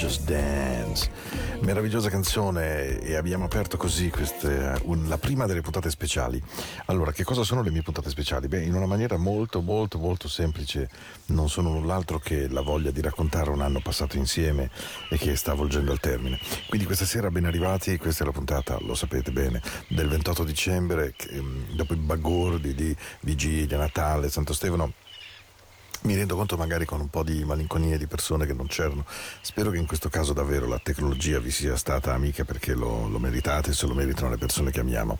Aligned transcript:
Just 0.00 0.22
Dance. 0.22 1.10
Meravigliosa 1.60 2.08
canzone 2.08 3.00
e 3.00 3.16
abbiamo 3.16 3.44
aperto 3.44 3.76
così 3.76 4.08
queste, 4.08 4.80
un, 4.84 5.06
la 5.08 5.18
prima 5.18 5.44
delle 5.44 5.60
puntate 5.60 5.90
speciali. 5.90 6.42
Allora, 6.86 7.12
che 7.12 7.22
cosa 7.22 7.42
sono 7.42 7.60
le 7.60 7.70
mie 7.70 7.82
puntate 7.82 8.08
speciali? 8.08 8.48
Beh, 8.48 8.62
in 8.62 8.74
una 8.74 8.86
maniera 8.86 9.18
molto 9.18 9.60
molto 9.60 9.98
molto 9.98 10.26
semplice, 10.26 10.88
non 11.26 11.50
sono 11.50 11.68
null'altro 11.68 12.18
che 12.18 12.48
la 12.48 12.62
voglia 12.62 12.90
di 12.90 13.02
raccontare 13.02 13.50
un 13.50 13.60
anno 13.60 13.80
passato 13.80 14.16
insieme 14.16 14.70
e 15.10 15.18
che 15.18 15.36
sta 15.36 15.52
volgendo 15.52 15.92
al 15.92 16.00
termine. 16.00 16.38
Quindi 16.66 16.86
questa 16.86 17.04
sera 17.04 17.30
ben 17.30 17.44
arrivati, 17.44 17.98
questa 17.98 18.22
è 18.22 18.26
la 18.26 18.32
puntata, 18.32 18.78
lo 18.80 18.94
sapete 18.94 19.32
bene, 19.32 19.60
del 19.86 20.08
28 20.08 20.44
dicembre, 20.44 21.12
che, 21.14 21.28
ehm, 21.28 21.74
dopo 21.74 21.92
i 21.92 21.96
bagordi 21.96 22.74
di 22.74 22.96
Vigilia, 23.20 23.76
Natale, 23.76 24.30
Santo 24.30 24.54
Stefano 24.54 24.94
mi 26.02 26.14
rendo 26.14 26.34
conto 26.34 26.56
magari 26.56 26.86
con 26.86 27.00
un 27.00 27.08
po' 27.08 27.22
di 27.22 27.44
malinconia 27.44 27.98
di 27.98 28.06
persone 28.06 28.46
che 28.46 28.54
non 28.54 28.66
c'erano. 28.66 29.04
Spero 29.42 29.70
che 29.70 29.76
in 29.76 29.86
questo 29.86 30.08
caso 30.08 30.32
davvero 30.32 30.66
la 30.66 30.80
tecnologia 30.82 31.38
vi 31.40 31.50
sia 31.50 31.76
stata 31.76 32.14
amica 32.14 32.44
perché 32.44 32.72
lo, 32.72 33.06
lo 33.06 33.18
meritate, 33.18 33.74
se 33.74 33.86
lo 33.86 33.94
meritano 33.94 34.30
le 34.30 34.38
persone 34.38 34.70
che 34.70 34.80
amiamo. 34.80 35.18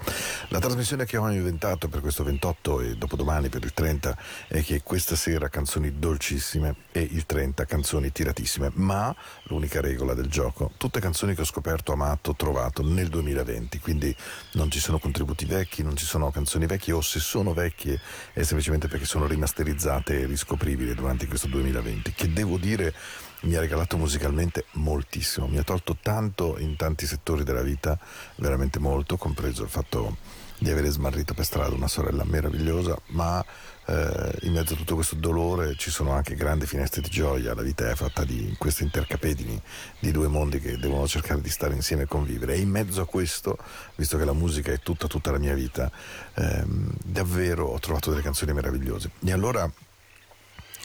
La 0.49 0.59
trasmissione 0.59 1.05
che 1.05 1.19
ho 1.19 1.31
inventato 1.31 1.89
per 1.89 2.01
questo 2.01 2.25
28 2.25 2.81
e 2.81 2.97
dopodomani 2.97 3.51
per 3.51 3.63
il 3.63 3.75
30 3.75 4.17
è 4.49 4.63
che 4.63 4.83
questa 4.83 5.17
sera 5.17 5.49
canzoni 5.49 5.99
dolcissime 5.99 6.77
e 6.93 7.01
il 7.03 7.27
30 7.27 7.67
canzoni 7.67 8.11
tiratissime, 8.11 8.71
ma 8.75 9.15
l'unica 9.45 9.83
regola 9.83 10.15
del 10.15 10.29
gioco, 10.29 10.73
tutte 10.79 10.99
canzoni 10.99 11.35
che 11.35 11.43
ho 11.43 11.47
scoperto, 11.47 11.93
amato, 11.93 12.35
trovato 12.35 12.83
nel 12.83 13.09
2020, 13.09 13.81
quindi 13.81 14.15
non 14.53 14.71
ci 14.71 14.81
sono 14.81 14.99
contributi 14.99 15.45
vecchi, 15.45 15.83
non 15.83 15.97
ci 15.97 16.07
sono 16.07 16.31
canzoni 16.31 16.65
vecchie 16.65 16.95
o 16.95 17.03
se 17.03 17.21
sono 17.21 17.53
vecchie 17.53 18.01
è 18.33 18.43
semplicemente 18.43 18.89
perché 18.89 19.05
sono 19.05 19.27
rimasterizzate 19.27 20.21
e 20.21 20.27
riscoprite 20.27 20.69
incredibile 20.71 20.95
durante 20.95 21.27
questo 21.27 21.49
2020 21.49 22.13
che 22.13 22.33
devo 22.33 22.57
dire 22.57 22.95
mi 23.43 23.57
ha 23.57 23.61
regalato 23.61 23.97
musicalmente 23.97 24.67
moltissimo, 24.73 25.47
mi 25.47 25.57
ha 25.57 25.63
tolto 25.63 25.97
tanto 26.01 26.59
in 26.59 26.77
tanti 26.77 27.07
settori 27.07 27.43
della 27.43 27.63
vita, 27.63 27.99
veramente 28.37 28.79
molto, 28.79 29.17
compreso 29.17 29.63
il 29.63 29.71
fatto 29.71 30.19
di 30.59 30.71
avere 30.71 30.91
smarrito 30.91 31.33
per 31.33 31.47
strada 31.47 31.75
una 31.75 31.89
sorella 31.89 32.23
meravigliosa, 32.25 32.95
ma 33.07 33.43
eh, 33.87 34.37
in 34.43 34.53
mezzo 34.53 34.75
a 34.75 34.77
tutto 34.77 34.95
questo 34.95 35.15
dolore 35.15 35.75
ci 35.77 35.91
sono 35.91 36.13
anche 36.13 36.35
grandi 36.35 36.67
finestre 36.67 37.01
di 37.01 37.09
gioia, 37.09 37.55
la 37.55 37.63
vita 37.63 37.89
è 37.89 37.95
fatta 37.95 38.25
di 38.25 38.55
questi 38.59 38.83
intercapedini 38.83 39.59
di 39.99 40.11
due 40.11 40.29
mondi 40.29 40.61
che 40.61 40.77
devono 40.77 41.09
cercare 41.09 41.41
di 41.41 41.49
stare 41.49 41.75
insieme 41.75 42.03
e 42.03 42.07
convivere. 42.07 42.55
E 42.55 42.59
in 42.59 42.69
mezzo 42.69 43.01
a 43.01 43.07
questo, 43.07 43.57
visto 43.95 44.19
che 44.19 44.27
la 44.27 44.35
musica 44.35 44.71
è 44.71 44.81
tutta 44.81 45.07
tutta 45.07 45.31
la 45.31 45.39
mia 45.39 45.55
vita, 45.55 45.91
ehm, 46.35 46.93
davvero 47.05 47.69
ho 47.69 47.79
trovato 47.79 48.11
delle 48.11 48.23
canzoni 48.23 48.53
meravigliose. 48.53 49.13
E 49.25 49.33
allora 49.33 49.71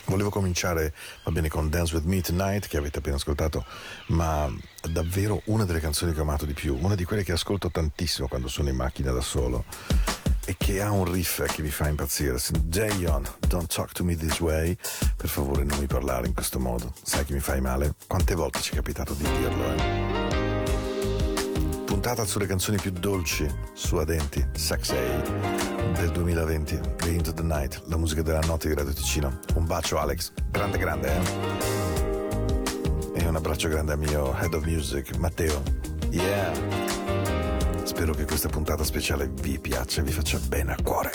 Volevo 0.05 0.29
cominciare, 0.29 0.93
va 1.23 1.31
bene, 1.31 1.47
con 1.47 1.69
Dance 1.69 1.95
With 1.95 2.05
Me 2.05 2.21
Tonight, 2.21 2.67
che 2.67 2.77
avete 2.77 2.99
appena 2.99 3.15
ascoltato, 3.15 3.65
ma 4.07 4.51
davvero 4.89 5.41
una 5.45 5.65
delle 5.65 5.79
canzoni 5.79 6.13
che 6.13 6.19
ho 6.19 6.23
amato 6.23 6.45
di 6.45 6.53
più, 6.53 6.77
una 6.79 6.95
di 6.95 7.03
quelle 7.03 7.23
che 7.23 7.31
ascolto 7.31 7.71
tantissimo 7.71 8.27
quando 8.27 8.47
sono 8.47 8.69
in 8.69 8.75
macchina 8.75 9.11
da 9.11 9.21
solo 9.21 9.65
e 10.45 10.55
che 10.57 10.81
ha 10.81 10.91
un 10.91 11.11
riff 11.11 11.43
che 11.51 11.61
mi 11.61 11.69
fa 11.69 11.87
impazzire. 11.87 12.37
Jayon, 12.65 13.27
don't 13.47 13.73
talk 13.73 13.91
to 13.93 14.03
me 14.03 14.15
this 14.15 14.39
way. 14.39 14.77
Per 15.15 15.27
favore 15.27 15.63
non 15.63 15.79
mi 15.79 15.87
parlare 15.87 16.27
in 16.27 16.33
questo 16.33 16.59
modo. 16.59 16.93
Sai 17.01 17.25
che 17.25 17.33
mi 17.33 17.39
fai 17.39 17.59
male? 17.61 17.95
Quante 18.07 18.35
volte 18.35 18.61
ci 18.61 18.71
è 18.71 18.75
capitato 18.75 19.13
di 19.13 19.23
dirlo, 19.23 19.73
eh? 19.73 20.23
puntata 21.85 22.25
sulle 22.25 22.45
canzoni 22.45 22.77
più 22.77 22.91
dolci, 22.91 23.47
suadenti, 23.73 24.45
sexy 24.53 25.74
del 25.95 26.11
2020, 26.11 26.79
The 26.97 27.09
Into 27.09 27.33
the 27.33 27.41
Night, 27.41 27.81
la 27.85 27.97
musica 27.97 28.21
della 28.21 28.41
notte 28.41 28.67
di 28.67 28.73
Radio 28.73 28.93
Ticino. 28.93 29.39
Un 29.55 29.65
bacio 29.65 29.97
Alex, 29.97 30.31
grande 30.51 30.77
grande, 30.77 31.11
eh? 31.13 31.21
E 33.15 33.27
un 33.27 33.35
abbraccio 33.35 33.69
grande 33.69 33.93
al 33.93 33.99
mio 33.99 34.35
Head 34.37 34.53
of 34.53 34.65
Music, 34.65 35.15
Matteo. 35.17 35.61
Yeah! 36.09 36.51
Spero 37.83 38.13
che 38.13 38.25
questa 38.25 38.49
puntata 38.49 38.83
speciale 38.83 39.29
vi 39.41 39.57
piaccia 39.59 40.01
e 40.01 40.03
vi 40.03 40.11
faccia 40.11 40.39
bene 40.47 40.73
a 40.73 40.77
cuore. 40.83 41.11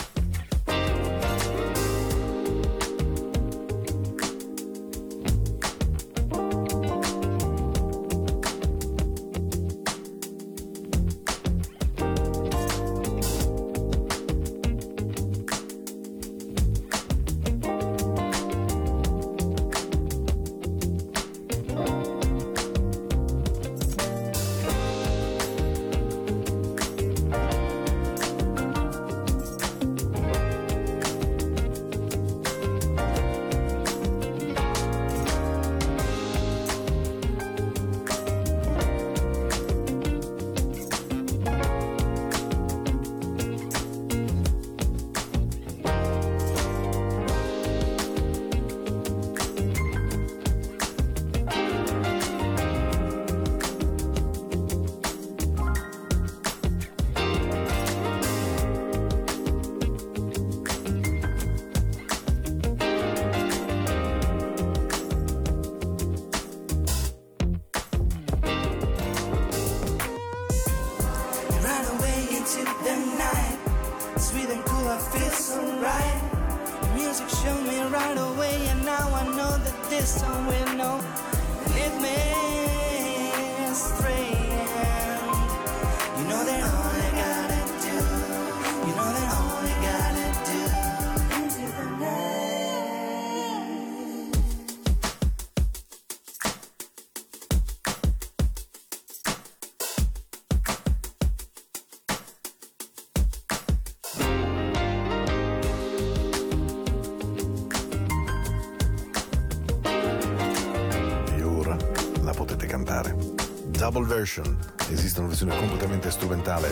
Double 113.91 114.07
version. 114.07 114.57
Esiste 114.91 115.19
una 115.19 115.29
versione 115.29 115.57
completamente 115.57 116.11
strumentale, 116.13 116.71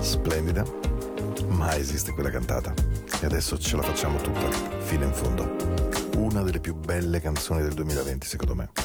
splendida, 0.00 0.64
ma 1.46 1.76
esiste 1.76 2.12
quella 2.12 2.30
cantata. 2.30 2.74
E 3.20 3.26
adesso 3.26 3.56
ce 3.58 3.76
la 3.76 3.82
facciamo 3.82 4.20
tutta, 4.20 4.50
fino 4.80 5.04
in 5.04 5.12
fondo. 5.12 5.56
Una 6.16 6.42
delle 6.42 6.58
più 6.58 6.74
belle 6.74 7.20
canzoni 7.20 7.62
del 7.62 7.74
2020, 7.74 8.26
secondo 8.26 8.56
me. 8.56 8.77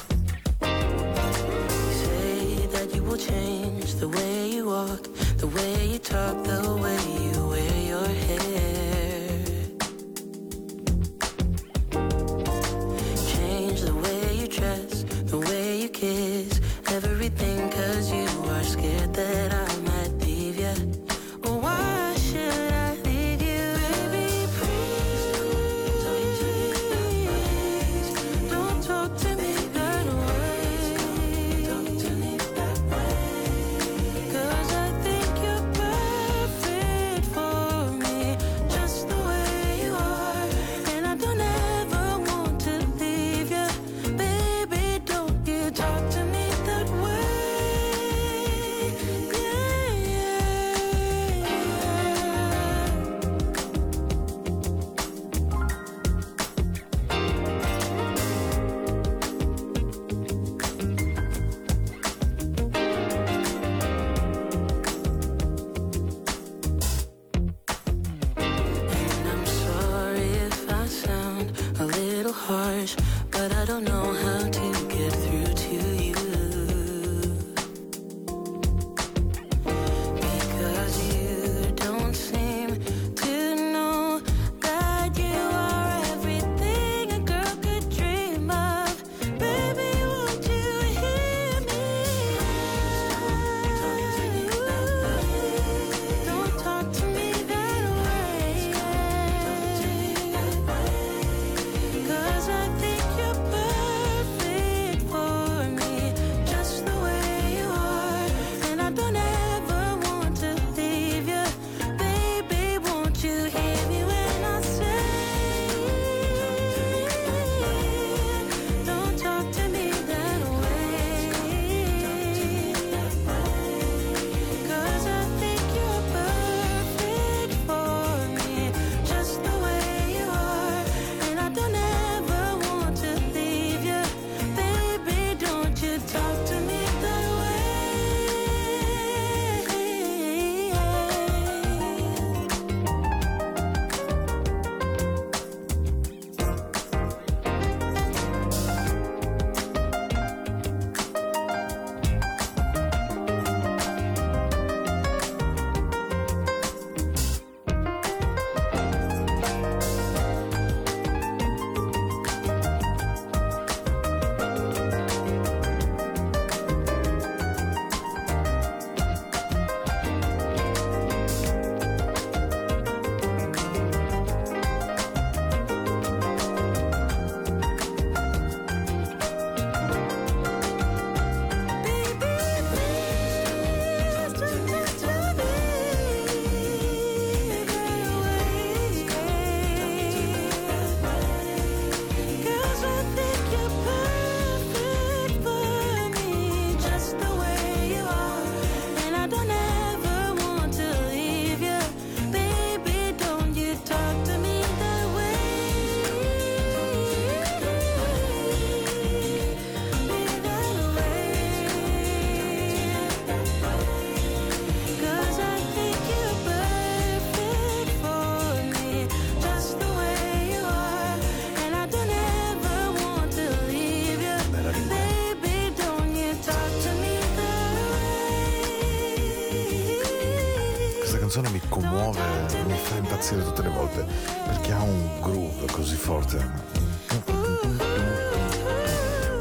Commuove, 232.13 232.63
mi 232.65 232.77
fa 232.77 232.96
impazzire 232.96 233.43
tutte 233.43 233.62
le 233.62 233.70
volte 233.70 234.05
perché 234.46 234.72
ha 234.72 234.82
un 234.82 235.22
groove 235.22 235.65
così 235.72 235.96
forte. 235.96 236.38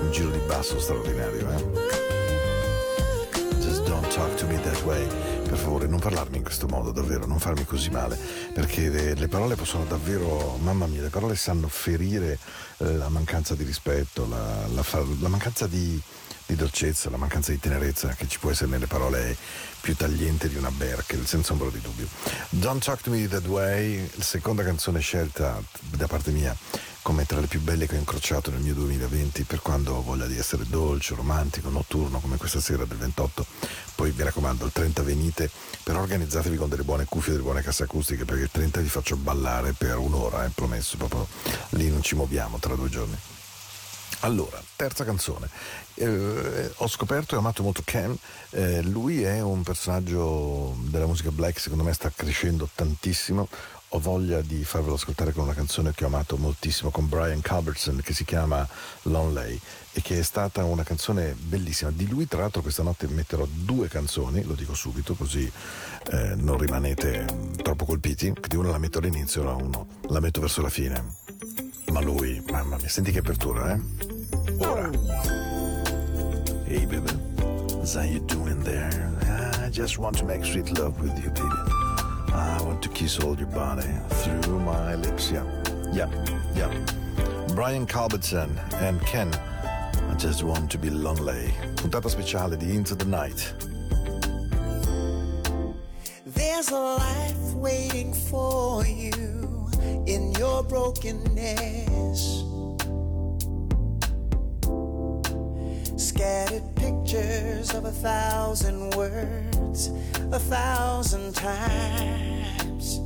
Un 0.01 0.11
giro 0.11 0.31
di 0.31 0.39
basso 0.47 0.79
straordinario, 0.81 1.51
eh? 1.51 1.65
Just 3.61 3.85
don't 3.85 4.07
talk 4.09 4.35
to 4.37 4.47
me 4.47 4.61
that 4.61 4.83
way. 4.83 5.07
Per 5.43 5.57
favore, 5.61 5.87
non 5.87 6.01
parlarmi 6.01 6.39
in 6.39 6.43
questo 6.43 6.67
modo, 6.67 6.93
davvero, 6.93 7.27
non 7.27 7.39
farmi 7.39 7.65
così 7.67 7.91
male, 7.91 8.19
perché 8.55 8.89
le, 8.89 9.15
le 9.15 9.29
parole 9.29 9.55
possono 9.55 9.85
davvero, 9.85 10.57
mamma 10.63 10.87
mia, 10.87 11.03
le 11.03 11.11
parole 11.11 11.37
sanno 11.37 11.69
ferire 11.69 12.39
eh, 12.79 12.97
la 12.97 13.11
mancanza 13.11 13.55
di 13.55 13.63
rispetto, 13.63 14.27
la, 14.29 14.67
la, 14.75 14.83
la 15.21 15.29
mancanza 15.29 15.67
di, 15.67 16.01
di 16.47 16.55
dolcezza, 16.55 17.11
la 17.11 17.17
mancanza 17.17 17.51
di 17.51 17.59
tenerezza 17.59 18.09
che 18.09 18.29
ci 18.29 18.39
può 18.39 18.51
essere 18.51 18.71
nelle 18.71 18.87
parole 18.87 19.37
più 19.81 19.97
tagliente 19.97 20.49
di 20.49 20.57
una 20.57 20.71
Berkel, 20.71 21.27
senza 21.27 21.53
ombra 21.53 21.69
di 21.71 21.81
dubbio. 21.81 22.07
Don't 22.51 22.83
Talk 22.83 23.03
to 23.03 23.11
Me 23.11 23.27
That 23.29 23.47
Way, 23.47 24.11
seconda 24.19 24.63
canzone 24.63 25.01
scelta 25.01 25.61
da 25.81 26.07
parte 26.07 26.31
mia 26.31 26.57
come 27.03 27.27
tra 27.27 27.41
le 27.41 27.49
più 27.49 27.61
belle 27.61 27.87
che 27.87 27.97
ho 27.97 27.99
incrociato 27.99 28.53
nel 28.53 28.61
mio 28.61 28.75
2020 28.75 29.43
per 29.43 29.61
quando 29.61 29.95
ho 29.95 30.03
voglia 30.03 30.27
di 30.27 30.39
essere 30.39 30.65
dolce, 30.69 31.17
romantico, 31.17 31.69
notturno 31.69 32.21
come 32.21 32.37
questa 32.37 32.61
sera 32.61 32.85
del 32.85 32.97
28. 32.97 33.45
Poi 33.97 34.13
vi 34.13 34.23
raccomando, 34.23 34.65
il 34.65 34.73
30 34.73 35.03
venite, 35.03 35.51
però 35.83 36.01
organizzatevi 36.01 36.57
con 36.57 36.69
delle 36.69 36.85
buone 36.85 37.05
cuffie, 37.05 37.33
delle 37.33 37.43
buone 37.43 37.63
casse 37.63 37.83
acustiche 37.83 38.25
perché 38.25 38.45
il 38.45 38.51
30 38.51 38.81
vi 38.81 38.89
faccio 38.89 39.17
ballare 39.17 39.73
per 39.73 39.99
un'ora, 39.99 40.45
è 40.45 40.47
eh, 40.47 40.51
promesso, 40.55 40.97
proprio 40.97 41.27
lì 41.71 41.91
non 41.91 42.03
ci 42.03 42.15
muoviamo 42.15 42.59
tra 42.59 42.77
due 42.77 42.89
giorni. 42.89 43.17
Allora, 44.25 44.63
terza 44.77 45.05
canzone. 45.05 45.49
Eh, 45.95 46.73
ho 46.77 46.87
scoperto 46.87 47.35
e 47.35 47.39
amato 47.39 47.63
molto 47.65 47.83
Ken. 47.85 48.17
Eh, 48.51 48.81
lui 48.83 49.23
è 49.23 49.41
un 49.41 49.63
personaggio 49.65 50.77
della 50.83 51.07
musica 51.07 51.33
black, 51.33 51.59
secondo 51.59 51.83
me 51.83 51.93
sta 51.93 52.11
crescendo 52.15 52.69
tantissimo. 52.73 53.49
Ho 53.95 53.99
voglia 53.99 54.41
di 54.41 54.65
farvelo 54.65 54.95
ascoltare 54.95 55.33
con 55.33 55.43
una 55.43 55.55
canzone 55.55 55.93
che 55.93 56.05
ho 56.05 56.07
amato 56.07 56.37
moltissimo 56.37 56.91
con 56.91 57.09
Brian 57.09 57.43
Culbertson 57.43 58.01
che 58.03 58.15
si 58.15 58.25
chiama 58.25 58.67
Lonely 59.03 59.61
e 59.93 60.01
che 60.01 60.21
è 60.21 60.23
stata 60.23 60.63
una 60.65 60.85
canzone 60.85 61.35
bellissima. 61.37 61.91
Di 61.91 62.09
lui, 62.09 62.29
tra 62.29 62.41
l'altro, 62.41 62.63
questa 62.63 62.85
notte 62.85 63.09
metterò 63.09 63.45
due 63.51 63.89
canzoni, 63.89 64.45
lo 64.45 64.55
dico 64.55 64.73
subito, 64.73 65.15
così 65.15 65.51
eh, 66.11 66.35
non 66.37 66.59
rimanete 66.59 67.27
troppo 67.61 67.85
colpiti. 67.85 68.33
Di 68.49 68.57
una 68.57 68.71
la 68.71 68.79
metto 68.79 68.99
all'inizio, 68.99 69.43
la 69.43 69.55
uno 69.55 69.87
la 70.09 70.21
metto 70.21 70.41
verso 70.41 70.63
la 70.63 70.71
fine. 70.71 71.22
Ma 71.93 72.01
lui, 72.01 72.43
mamma 72.51 72.77
mia, 72.79 72.89
senti 72.89 73.13
che 73.13 73.19
apertura, 73.19 73.75
eh? 73.75 73.81
Ora. 74.61 74.89
Hey, 76.65 76.87
baby. 76.87 77.13
How 77.95 78.03
you 78.03 78.21
doing 78.21 78.63
there? 78.63 79.13
I 79.63 79.69
just 79.69 79.99
want 79.99 80.17
to 80.17 80.25
make 80.25 80.43
sweet 80.43 80.71
love 80.79 80.99
with 81.03 81.13
you, 81.23 81.29
baby. 81.29 82.33
I 82.33 82.63
want 82.63 82.81
to 82.85 82.89
kiss 82.89 83.19
all 83.19 83.37
your 83.37 83.49
body 83.49 83.87
through 84.09 84.61
my 84.61 84.95
lips, 84.95 85.31
yeah. 85.31 85.45
Yeah, 85.93 86.09
yeah. 86.55 86.73
Brian 87.55 87.85
Culbertson 87.85 88.59
and 88.81 88.99
Ken. 89.03 89.29
I 89.35 90.15
just 90.17 90.43
want 90.43 90.71
to 90.71 90.79
be 90.79 90.89
lonely. 90.89 91.53
Puntata 91.75 92.09
speciale 92.09 92.57
di 92.57 92.75
Into 92.75 92.95
the 92.95 93.05
Night. 93.05 93.55
There's 96.25 96.71
a 96.71 96.79
life 96.79 97.53
waiting 97.55 98.15
for 98.15 98.87
you 98.87 99.52
in 100.07 100.33
your 100.33 100.63
brokenness. 100.63 102.43
scattered 106.03 106.63
pictures 106.77 107.75
of 107.75 107.85
a 107.85 107.91
thousand 107.91 108.95
words, 108.95 109.89
a 110.31 110.39
thousand 110.39 111.35
times. 111.35 113.01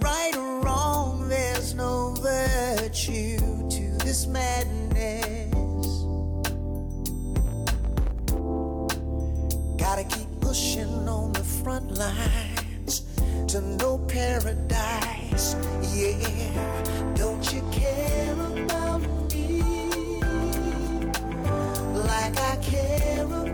Right 0.00 0.34
or 0.36 0.60
wrong, 0.60 1.28
there's 1.28 1.74
no 1.74 2.14
virtue 2.20 3.38
to 3.70 3.98
this 4.04 4.26
madness. 4.26 5.86
Gotta 9.76 10.04
keep 10.04 10.28
pushing 10.40 11.08
on 11.08 11.32
the 11.32 11.44
front 11.44 11.96
lines 11.96 12.47
to 13.48 13.62
no 13.62 13.96
paradise. 13.96 15.56
Yeah, 15.94 17.14
don't 17.14 17.50
you 17.50 17.62
care 17.72 18.34
about 18.34 19.00
me 19.32 19.62
like 21.94 22.38
I 22.38 22.56
care 22.60 23.24
about 23.24 23.47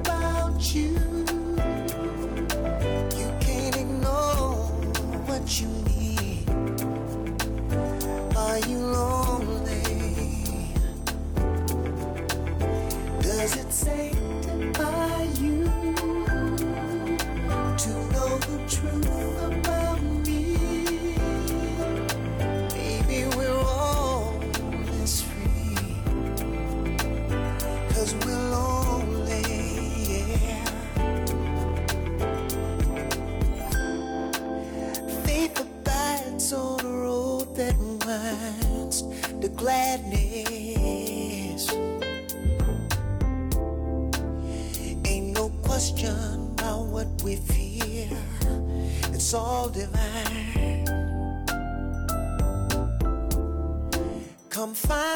Come 54.74 54.90
find 54.90 55.13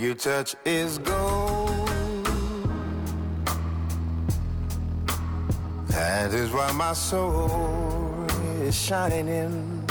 you 0.00 0.14
touch 0.14 0.56
is 0.64 0.96
gold. 0.98 1.70
That 5.88 6.32
is 6.32 6.50
why 6.50 6.72
my 6.72 6.94
soul 6.94 8.26
is 8.62 8.74
shining. 8.74 9.86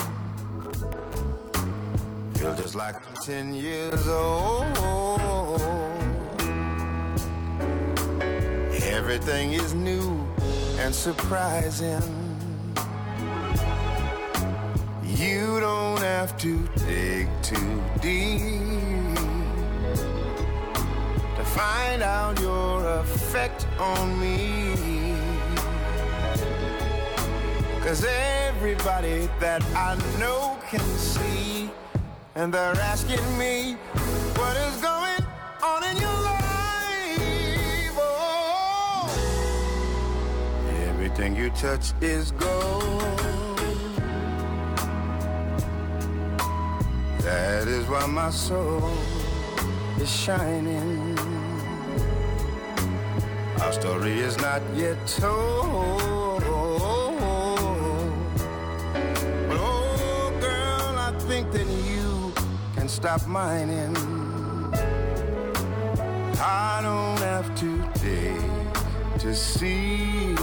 Feel 2.33 2.55
just 2.55 2.73
like 2.75 2.95
I'm 2.95 3.15
ten 3.23 3.53
years 3.53 4.07
old. 4.07 4.65
Everything 8.97 9.53
is 9.53 9.75
new 9.75 10.25
and 10.79 10.93
surprising. 10.93 12.01
You 15.03 15.59
don't 15.59 15.99
have 16.01 16.35
to 16.39 16.67
dig 16.87 17.27
too 17.43 17.83
deep 18.01 18.98
find 21.59 22.01
out 22.01 22.39
your 22.39 22.85
effect 23.01 23.67
on 23.77 24.17
me. 24.17 24.37
Cause 27.83 28.05
everybody 28.05 29.27
that 29.41 29.61
I 29.75 29.95
know 30.21 30.57
can 30.69 30.85
see, 30.97 31.69
and 32.35 32.53
they're 32.53 32.79
asking 32.93 33.25
me 33.37 33.75
what 34.39 34.55
is 34.67 34.75
going 34.89 35.23
on 35.71 35.83
in 35.89 35.97
your 36.05 36.19
life. 36.31 37.97
Oh, 38.07 39.09
everything 40.89 41.35
you 41.35 41.49
touch 41.49 41.91
is 41.99 42.31
gold. 42.31 43.01
That 47.27 47.67
is 47.67 47.85
why 47.89 48.05
my 48.05 48.29
soul 48.29 48.93
is 49.99 50.09
shining. 50.09 51.48
Our 53.61 53.73
story 53.73 54.19
is 54.19 54.37
not 54.37 54.61
yet 54.73 54.97
told. 55.05 56.41
But 59.47 59.57
oh, 59.59 60.37
girl, 60.39 60.97
I 60.97 61.11
think 61.27 61.51
that 61.51 61.67
you 61.67 62.33
can 62.75 62.87
stop 62.87 63.27
mining. 63.27 63.95
I 66.41 66.79
don't 66.81 67.19
have 67.19 67.53
to 67.59 67.69
dig 68.01 68.39
to 69.19 69.35
see 69.35 70.35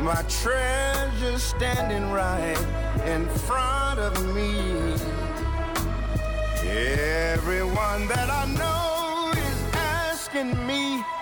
my 0.00 0.22
treasure 0.28 1.38
standing 1.38 2.10
right 2.10 2.58
in 3.04 3.28
front 3.28 4.00
of 4.00 4.34
me. 4.34 4.94
Everyone 6.64 8.08
that 8.08 8.30
I 8.30 8.46
know 8.54 8.85
asking 10.36 10.66
me 10.66 11.15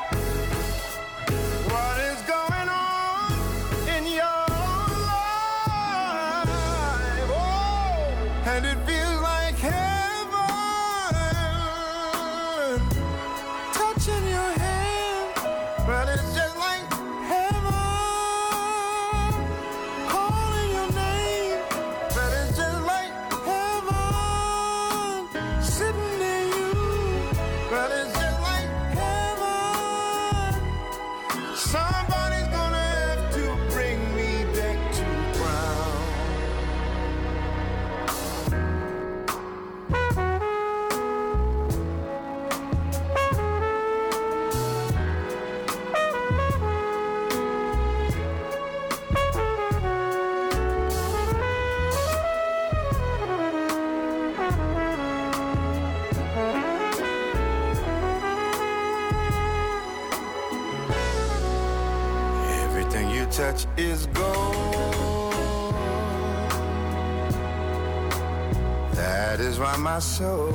my 69.95 70.01
soul 70.01 70.49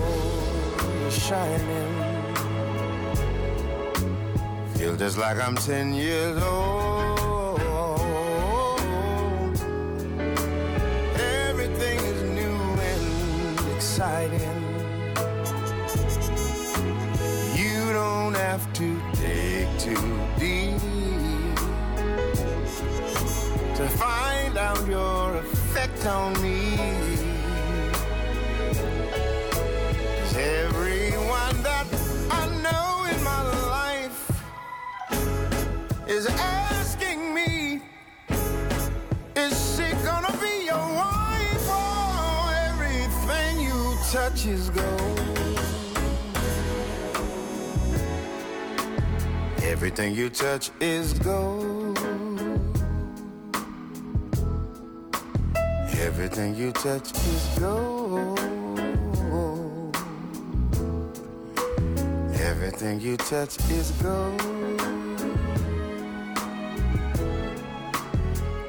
is 1.07 1.17
shining. 1.17 1.93
Feel 4.73 4.97
just 4.97 5.17
like 5.17 5.37
I'm 5.39 5.55
ten 5.55 5.93
years 5.93 6.37
old. 6.43 7.59
Everything 11.47 11.99
is 12.11 12.21
new 12.37 12.57
and 12.91 13.75
exciting. 13.77 14.58
Everything 49.99 50.17
you 50.23 50.29
touch 50.29 50.71
is 50.79 51.13
gold. 51.19 51.99
Everything 55.99 56.55
you 56.55 56.71
touch 56.71 57.11
is 57.11 57.59
gold. 57.59 58.39
Everything 62.33 63.01
you 63.01 63.17
touch 63.17 63.59
is 63.69 63.91
gold. 64.01 64.41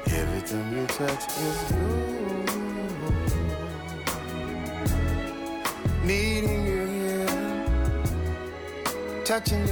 Everything 0.07 0.65
you 0.75 0.85
touch 0.87 1.27
is 1.47 1.57
gold. 1.71 2.49
Needing 6.03 6.65
you 6.67 6.87
here, 6.87 7.27
touching 9.23 9.65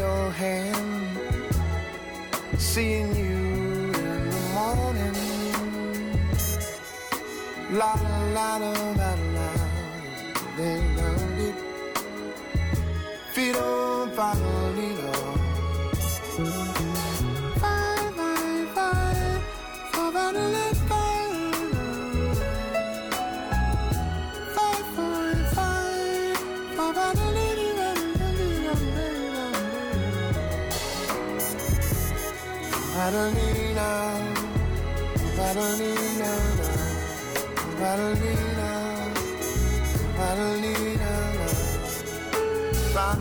I 43.09 43.15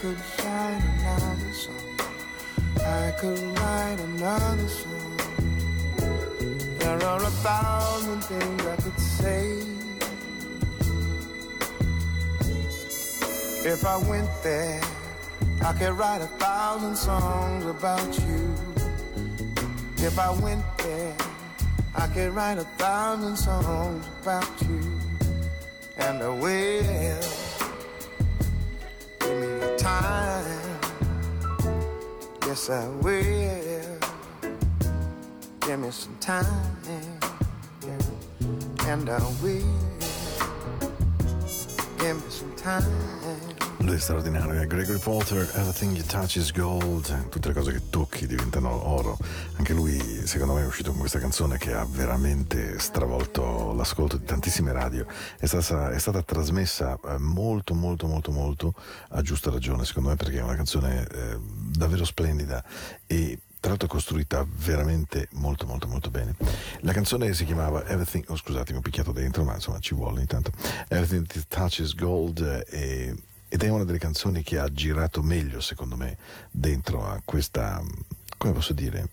could 0.00 0.18
write 0.42 0.82
another 0.82 1.52
song. 1.52 1.98
I 2.80 3.12
could 3.20 3.38
write 3.58 4.00
another 4.00 4.68
song. 4.68 5.16
There 6.78 6.98
There 6.98 7.08
are 7.08 7.22
a 7.22 7.30
thousand 7.30 8.20
things 8.24 8.66
I 8.66 8.76
could 8.76 8.98
say. 8.98 9.60
If 13.64 13.86
I 13.86 13.96
went 13.96 14.28
there, 14.42 14.80
I 15.62 15.72
could 15.74 15.92
write 15.92 16.20
a 16.20 16.30
thousand 16.38 16.96
songs 16.96 17.64
about 17.66 18.18
you. 18.26 18.54
If 19.98 20.18
I 20.18 20.30
went 20.40 20.64
there, 20.78 21.16
I 21.96 22.08
could 22.08 22.34
write 22.34 22.58
a 22.58 22.64
thousand 22.76 23.36
songs 23.36 24.04
about 24.20 24.50
you. 24.62 24.80
And 25.96 26.22
I 26.22 26.28
will. 26.28 27.20
Give 29.20 29.38
me 29.40 29.46
the 29.46 29.74
time. 29.78 30.44
Yes, 32.46 32.68
I 32.68 32.88
will. 32.88 33.98
Give 35.60 35.80
me 35.80 35.90
some 35.90 36.16
time. 36.20 36.46
And 38.86 39.08
I 39.08 39.18
will. 39.42 39.62
Give 41.98 42.16
me 42.16 42.28
some 42.28 42.52
time. 42.56 43.53
Lui 43.84 43.96
è 43.96 43.98
straordinario, 43.98 44.62
è 44.62 44.66
Gregory 44.66 44.98
Porter, 44.98 45.46
Everything 45.56 45.94
You 45.94 46.06
Touch 46.06 46.36
is 46.36 46.52
Gold, 46.52 47.28
tutte 47.28 47.48
le 47.48 47.54
cose 47.54 47.70
che 47.70 47.90
tocchi 47.90 48.26
diventano 48.26 48.88
oro. 48.88 49.18
Anche 49.56 49.74
lui, 49.74 50.26
secondo 50.26 50.54
me, 50.54 50.62
è 50.62 50.66
uscito 50.66 50.88
con 50.88 51.00
questa 51.00 51.18
canzone 51.18 51.58
che 51.58 51.74
ha 51.74 51.84
veramente 51.84 52.78
stravolto 52.78 53.74
l'ascolto 53.74 54.16
di 54.16 54.24
tantissime 54.24 54.72
radio. 54.72 55.04
È 55.38 55.44
stata, 55.44 55.90
è 55.90 55.98
stata 55.98 56.22
trasmessa 56.22 56.98
eh, 57.04 57.18
molto, 57.18 57.74
molto, 57.74 58.06
molto, 58.06 58.32
molto 58.32 58.74
a 59.10 59.20
giusta 59.20 59.50
ragione, 59.50 59.84
secondo 59.84 60.08
me, 60.08 60.16
perché 60.16 60.38
è 60.38 60.42
una 60.42 60.56
canzone 60.56 61.06
eh, 61.06 61.38
davvero 61.42 62.06
splendida 62.06 62.64
e 63.06 63.38
tra 63.60 63.68
l'altro 63.68 63.88
costruita 63.88 64.46
veramente 64.64 65.28
molto 65.32 65.66
molto 65.66 65.88
molto 65.88 66.08
bene. 66.08 66.34
La 66.80 66.92
canzone 66.92 67.34
si 67.34 67.44
chiamava 67.44 67.84
Everything, 67.84 68.24
oh 68.28 68.36
scusatemi 68.36 68.78
ho 68.78 68.82
picchiato 68.82 69.12
dentro 69.12 69.44
ma 69.44 69.54
insomma 69.54 69.78
ci 69.78 69.94
vuole 69.94 70.22
intanto, 70.22 70.52
Everything 70.88 71.26
That 71.26 71.48
Touches 71.48 71.94
Gold 71.94 72.64
e 72.70 73.14
ed 73.54 73.62
è 73.62 73.68
una 73.68 73.84
delle 73.84 73.98
canzoni 73.98 74.42
che 74.42 74.58
ha 74.58 74.68
girato 74.72 75.22
meglio, 75.22 75.60
secondo 75.60 75.94
me, 75.94 76.16
dentro 76.50 77.06
a 77.06 77.22
questa, 77.24 77.80
come 78.36 78.52
posso 78.52 78.72
dire, 78.72 79.10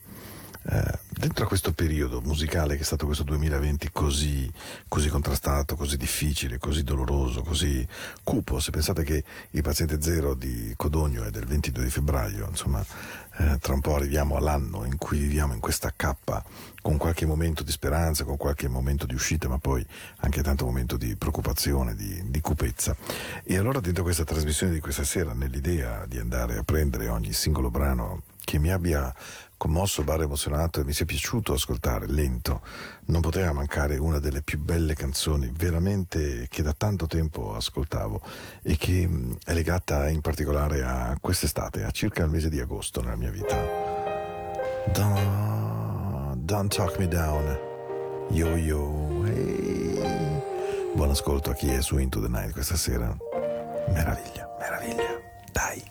eh, 0.63 0.99
dentro 1.09 1.45
a 1.45 1.47
questo 1.47 1.73
periodo 1.73 2.21
musicale 2.21 2.75
che 2.75 2.81
è 2.81 2.83
stato 2.83 3.05
questo 3.05 3.21
2020 3.21 3.91
così, 3.91 4.51
così, 4.87 5.09
contrastato, 5.09 5.75
così 5.75 5.95
difficile, 5.95 6.57
così 6.57 6.83
doloroso, 6.83 7.43
così 7.43 7.87
cupo, 8.23 8.59
se 8.59 8.71
pensate 8.71 9.03
che 9.03 9.23
il 9.51 9.61
paziente 9.61 10.01
zero 10.01 10.33
di 10.33 10.73
Codogno 10.75 11.23
è 11.23 11.29
del 11.29 11.45
22 11.45 11.83
di 11.83 11.91
febbraio, 11.91 12.47
insomma, 12.49 12.83
eh, 13.41 13.57
tra 13.57 13.73
un 13.73 13.81
po' 13.81 13.95
arriviamo 13.95 14.35
all'anno 14.35 14.85
in 14.85 14.97
cui 14.97 15.17
viviamo 15.17 15.53
in 15.53 15.59
questa 15.59 15.91
cappa 15.95 16.43
con 16.81 16.97
qualche 16.97 17.25
momento 17.25 17.63
di 17.63 17.71
speranza, 17.71 18.23
con 18.23 18.37
qualche 18.37 18.67
momento 18.67 19.07
di 19.07 19.15
uscita, 19.15 19.47
ma 19.47 19.57
poi 19.57 19.85
anche 20.17 20.43
tanto 20.43 20.65
momento 20.65 20.95
di 20.95 21.15
preoccupazione, 21.15 21.95
di, 21.95 22.21
di 22.29 22.41
cupezza. 22.41 22.95
E 23.43 23.57
allora 23.57 23.79
dentro 23.79 24.03
questa 24.03 24.23
trasmissione 24.23 24.73
di 24.73 24.79
questa 24.79 25.03
sera, 25.03 25.33
nell'idea 25.33 26.05
di 26.05 26.19
andare 26.19 26.57
a 26.57 26.63
prendere 26.63 27.07
ogni 27.07 27.33
singolo 27.33 27.71
brano 27.71 28.23
che 28.43 28.59
mi 28.59 28.71
abbia 28.71 29.13
commosso, 29.61 30.01
barra 30.01 30.23
emozionato 30.23 30.79
e 30.79 30.83
mi 30.83 30.91
sia 30.91 31.05
piaciuto 31.05 31.53
ascoltare, 31.53 32.07
lento, 32.07 32.61
non 33.05 33.21
poteva 33.21 33.53
mancare 33.53 33.97
una 33.97 34.17
delle 34.17 34.41
più 34.41 34.57
belle 34.57 34.95
canzoni 34.95 35.51
veramente 35.55 36.47
che 36.49 36.63
da 36.63 36.73
tanto 36.73 37.05
tempo 37.05 37.53
ascoltavo 37.53 38.21
e 38.63 38.75
che 38.75 39.07
è 39.45 39.53
legata 39.53 40.09
in 40.09 40.21
particolare 40.21 40.81
a 40.81 41.15
quest'estate, 41.21 41.83
a 41.83 41.91
circa 41.91 42.23
il 42.23 42.31
mese 42.31 42.49
di 42.49 42.59
agosto 42.59 43.01
nella 43.01 43.15
mia 43.15 43.29
vita. 43.29 43.55
Don't, 44.93 46.43
don't 46.43 46.75
talk 46.75 46.97
me 46.97 47.07
down, 47.07 47.55
yo 48.31 48.55
yo, 48.55 49.23
hey. 49.25 50.41
Buon 50.95 51.11
ascolto 51.11 51.51
a 51.51 51.53
chi 51.53 51.69
è 51.69 51.83
su 51.83 51.99
Into 51.99 52.19
the 52.19 52.27
Night 52.27 52.51
questa 52.51 52.75
sera. 52.75 53.15
Meraviglia, 53.89 54.49
meraviglia, 54.59 55.21
dai. 55.51 55.83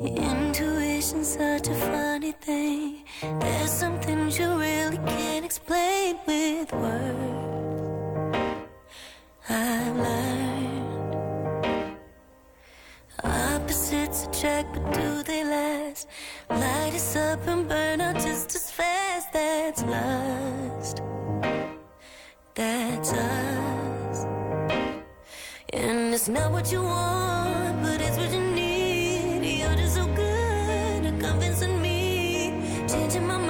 Intuition's 0.00 1.32
such 1.32 1.70
a 1.70 1.74
funny 1.74 2.34
thing. 2.44 2.95
There's 3.22 3.70
some 3.70 3.98
things 4.00 4.38
you 4.38 4.58
really 4.58 4.98
can't 4.98 5.44
explain 5.44 6.18
with 6.26 6.72
words. 6.72 8.46
I've 9.48 9.96
learned 9.96 11.96
opposites 13.24 14.26
attract, 14.26 14.74
but 14.74 14.92
do 14.92 15.22
they 15.22 15.44
last? 15.44 16.08
Light 16.50 16.92
us 16.94 17.16
up 17.16 17.46
and 17.46 17.66
burn 17.66 18.02
out 18.02 18.16
just 18.16 18.54
as 18.54 18.70
fast. 18.70 19.32
That's 19.32 19.82
lust. 19.84 21.00
That's 22.54 23.12
us. 23.12 24.24
And 25.72 26.12
it's 26.12 26.28
not 26.28 26.52
what 26.52 26.70
you 26.70 26.82
want, 26.82 27.82
but 27.82 27.98
it's 27.98 28.18
what 28.18 28.30
you 28.30 28.45
changing 33.16 33.28
my 33.28 33.45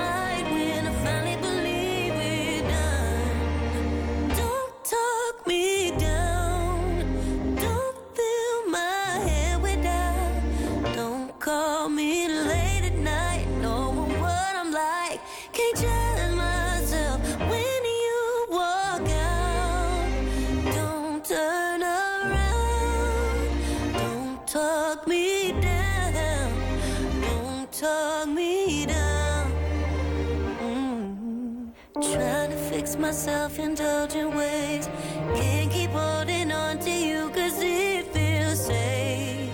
myself 33.07 33.57
indulgent 33.61 34.35
ways. 34.35 34.89
Can't 35.37 35.71
keep 35.71 35.91
holding 35.91 36.51
on 36.51 36.77
to 36.81 36.91
you 36.91 37.29
cause 37.29 37.63
it 37.63 38.05
feels 38.07 38.67
safe. 38.67 39.49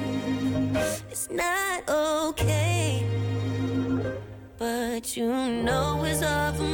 It's 1.10 1.28
not 1.30 1.86
okay. 1.86 3.04
But 4.56 5.18
you 5.18 5.28
know 5.28 6.02
it's 6.06 6.22
hard 6.22 6.56
for 6.56 6.71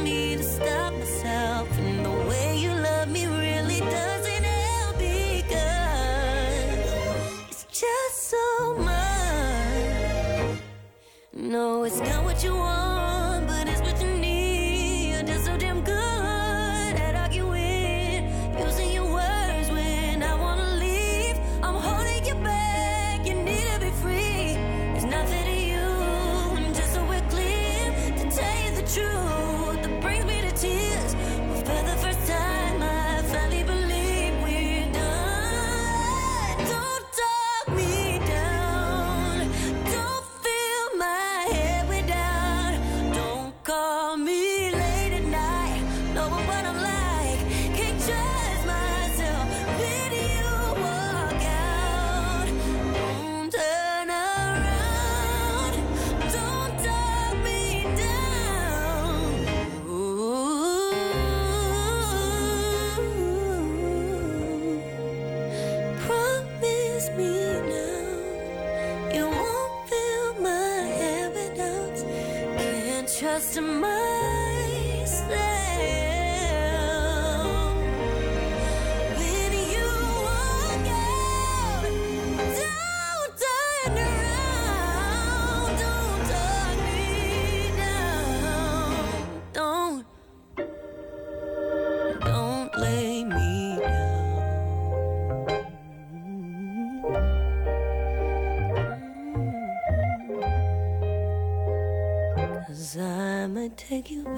take 104.01 104.11
you 104.11 104.23
back 104.23 104.33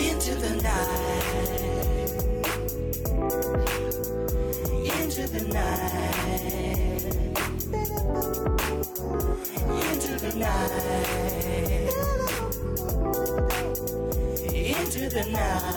into 0.00 0.34
the 0.36 0.50
night, 0.62 2.12
into 4.96 5.26
the 5.28 5.40
night, 5.52 7.04
into 9.92 10.12
the 10.18 10.32
night, 10.38 10.72
into 14.54 15.08
the 15.10 15.24
night. 15.32 15.72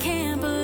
Can't 0.00 0.40
believe 0.40 0.59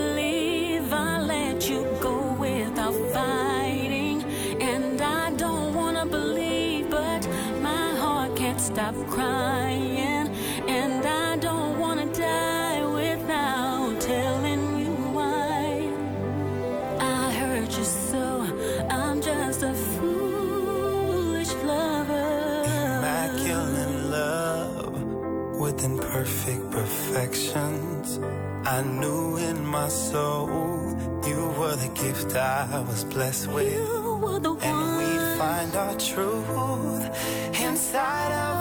I 28.77 28.83
knew 28.83 29.39
in 29.39 29.65
my 29.65 29.89
soul 29.89 30.51
you 31.27 31.41
were 31.59 31.77
the 31.77 31.91
gift 31.95 32.37
I 32.37 32.85
was 32.87 33.05
blessed 33.05 33.47
with. 33.47 33.73
You 33.73 34.19
were 34.23 34.39
the 34.39 34.53
And 34.53 34.99
we'd 34.99 35.39
find 35.39 35.75
our 35.75 35.95
truth 35.95 37.05
inside 37.59 38.33
of 38.45 38.56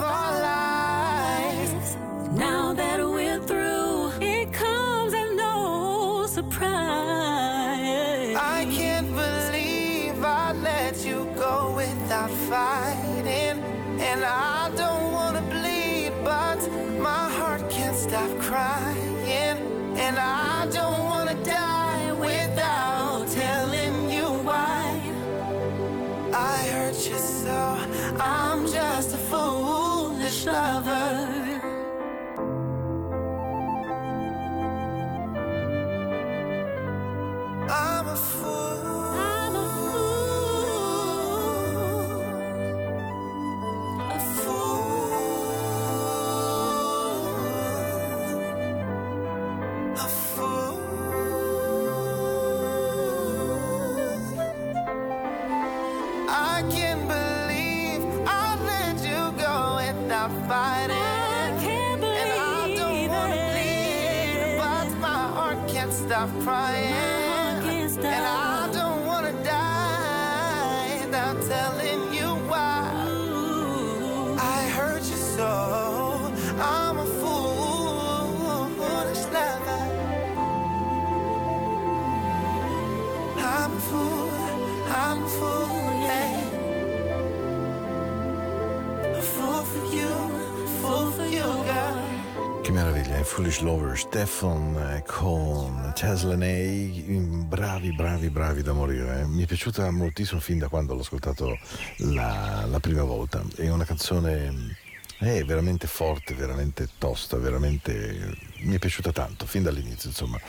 Foolish 93.26 93.60
Lover, 93.60 93.98
Stefan 93.98 94.76
eh, 94.78 95.02
con 95.04 95.92
Tesla 95.94 96.36
Ney, 96.36 97.18
bravi, 97.44 97.92
bravi, 97.92 98.30
bravi 98.30 98.62
da 98.62 98.72
morire. 98.72 99.20
eh. 99.20 99.26
Mi 99.26 99.42
è 99.42 99.46
piaciuta 99.46 99.90
moltissimo 99.90 100.40
fin 100.40 100.58
da 100.58 100.68
quando 100.68 100.94
l'ho 100.94 101.00
ascoltato 101.00 101.58
la, 101.98 102.64
la 102.66 102.80
prima 102.80 103.02
volta. 103.02 103.42
È 103.56 103.68
una 103.68 103.84
canzone 103.84 104.76
eh, 105.18 105.44
veramente 105.44 105.86
forte, 105.88 106.34
veramente 106.34 106.88
tosta, 106.98 107.36
veramente... 107.36 108.38
mi 108.60 108.76
è 108.76 108.78
piaciuta 108.78 109.12
tanto, 109.12 109.44
fin 109.44 109.64
dall'inizio 109.64 110.08
insomma. 110.08 110.40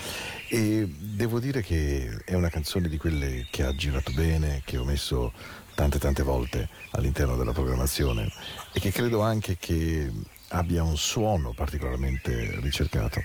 E 0.48 0.88
devo 0.88 1.40
dire 1.40 1.62
che 1.62 2.21
è 2.23 2.36
una 2.36 2.50
canzone 2.50 2.88
di 2.88 2.98
quelle 2.98 3.48
che 3.50 3.63
ha 3.63 3.75
girato 3.75 4.13
bene, 4.13 4.62
che 4.63 4.78
ho 4.78 4.86
messo 4.86 5.34
tante 5.73 6.00
tante 6.00 6.23
volte 6.23 6.69
all'interno 6.92 7.36
della 7.36 7.54
programmazione 7.54 8.32
e 8.71 8.80
che 8.80 8.92
credo 8.92 9.21
anche 9.21 9.58
che 9.58 10.12
abbia 10.50 10.83
un 10.83 10.98
suono 10.98 11.54
particolarmente 11.54 12.60
ricercato. 12.62 13.23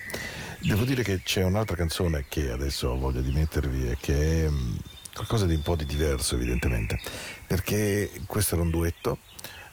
Devo 0.59 0.85
dire 0.85 1.03
che 1.03 1.23
c'è 1.23 1.43
un'altra 1.43 1.77
canzone 1.77 2.25
che 2.29 2.51
adesso 2.51 2.89
ho 2.89 2.99
voglia 2.99 3.21
di 3.21 3.33
mettervi 3.33 3.91
e 3.91 3.97
che 4.01 4.45
è 4.45 4.49
mm, 4.49 4.77
qualcosa 5.15 5.47
di 5.47 5.55
un 5.55 5.63
po' 5.63 5.77
di 5.77 5.85
diverso 5.85 6.37
evidentemente, 6.37 7.01
perché 7.47 8.11
questo 8.27 8.55
era 8.55 8.65
un 8.65 8.71
duetto 8.71 9.19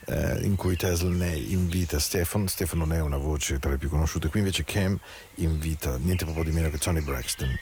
eh, 0.05 0.39
in 0.41 0.55
cui 0.55 0.75
Tesla 0.75 1.25
invita 1.27 1.99
Stefan, 1.99 2.47
Stefan 2.47 2.79
non 2.79 2.93
è 2.93 2.99
una 2.99 3.17
voce 3.17 3.59
tra 3.59 3.69
le 3.69 3.77
più 3.77 3.89
conosciute, 3.89 4.29
qui 4.29 4.39
invece 4.39 4.63
Cam 4.63 4.99
invita 5.35 5.97
niente 5.97 6.25
proprio 6.25 6.45
di 6.45 6.51
meno 6.51 6.69
che 6.69 6.77
Tony 6.77 7.01
Braxton. 7.01 7.57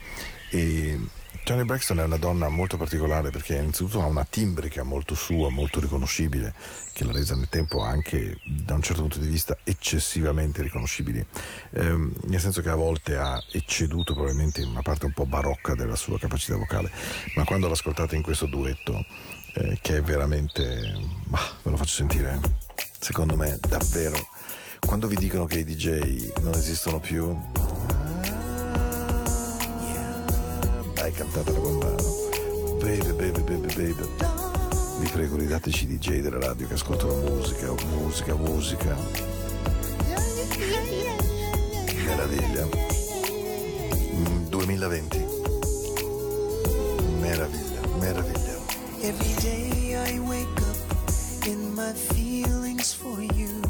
E 0.49 0.97
Tony 1.43 1.63
Braxton 1.63 1.99
è 1.99 2.03
una 2.03 2.17
donna 2.17 2.49
molto 2.49 2.77
particolare 2.77 3.29
perché 3.29 3.55
innanzitutto 3.55 4.01
ha 4.01 4.05
una 4.05 4.25
timbrica 4.29 4.83
molto 4.83 5.15
sua, 5.15 5.49
molto 5.49 5.79
riconoscibile, 5.79 6.53
che 6.93 7.03
l'ha 7.03 7.11
resa 7.11 7.35
nel 7.35 7.49
tempo 7.49 7.81
anche 7.81 8.37
da 8.45 8.75
un 8.75 8.81
certo 8.81 9.01
punto 9.01 9.19
di 9.19 9.27
vista 9.27 9.57
eccessivamente 9.63 10.61
riconoscibile, 10.61 11.27
ehm, 11.71 12.13
nel 12.25 12.39
senso 12.39 12.61
che 12.61 12.69
a 12.69 12.75
volte 12.75 13.17
ha 13.17 13.41
ecceduto 13.51 14.13
probabilmente 14.13 14.61
in 14.61 14.69
una 14.69 14.81
parte 14.81 15.05
un 15.05 15.13
po' 15.13 15.25
barocca 15.25 15.75
della 15.75 15.95
sua 15.95 16.19
capacità 16.19 16.55
vocale, 16.55 16.91
ma 17.35 17.43
quando 17.43 17.67
l'ascoltate 17.67 18.15
in 18.15 18.21
questo 18.21 18.45
duetto, 18.45 19.05
eh, 19.53 19.79
che 19.81 19.97
è 19.97 20.01
veramente, 20.01 20.93
bah, 21.25 21.55
ve 21.63 21.71
lo 21.71 21.77
faccio 21.77 21.95
sentire, 21.95 22.39
secondo 22.99 23.35
me 23.35 23.57
davvero, 23.67 24.17
quando 24.79 25.07
vi 25.07 25.15
dicono 25.15 25.45
che 25.45 25.59
i 25.59 25.63
DJ 25.63 26.31
non 26.41 26.53
esistono 26.53 26.99
più, 26.99 27.35
dai 30.97 31.11
cantatelo 31.11 31.61
con 31.61 31.77
mano, 31.77 31.95
baby, 32.79 33.11
baby, 33.13 33.41
baby, 33.41 33.73
baby. 33.75 34.07
Vi 34.99 35.07
prego, 35.09 35.35
ridateci 35.37 35.83
i 35.83 35.87
DJ 35.97 36.21
della 36.21 36.39
radio 36.39 36.67
che 36.67 36.73
ascoltano 36.73 37.13
musica, 37.17 37.71
musica, 37.95 38.33
musica. 38.33 38.95
Meraviglia. 42.03 42.67
Mm, 44.15 44.47
2020. 44.49 45.25
Meraviglia, 47.19 47.79
meraviglia. 47.99 48.55
Every 49.01 49.33
day 49.41 49.95
I 49.95 50.19
wake 50.19 50.61
up 50.61 51.45
in 51.45 51.75
my 51.75 51.93
feelings 51.93 52.91
for 52.91 53.21
you. 53.21 53.61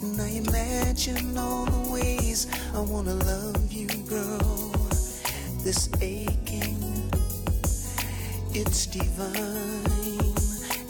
And 0.00 0.20
I 0.20 0.28
imagine 0.36 1.36
all 1.36 1.64
the 1.64 1.90
ways 1.90 2.46
I 2.72 2.78
wanna 2.78 3.14
love 3.14 3.72
you, 3.72 3.88
girl. 4.06 4.70
This 5.64 5.88
aching, 6.00 6.51
it's 8.66 8.86
divine. 8.86 10.34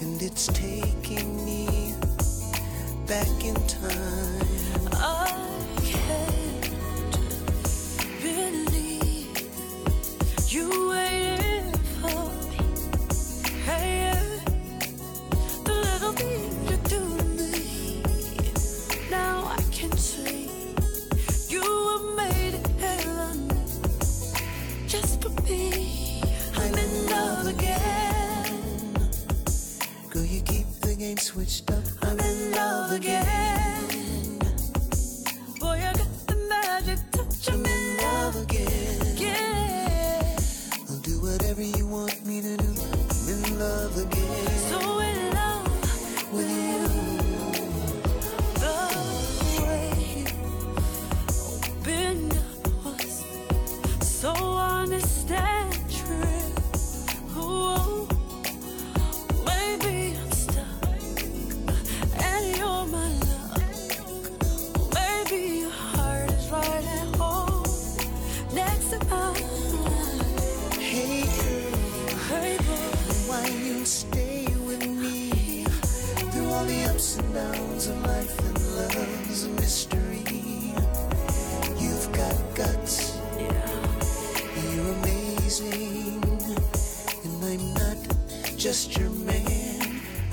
And 0.03 0.21
it's 0.23 0.47
taking 0.49 1.45
me 1.47 1.95
back 3.07 3.45
in 3.45 3.55
time. 3.67 4.42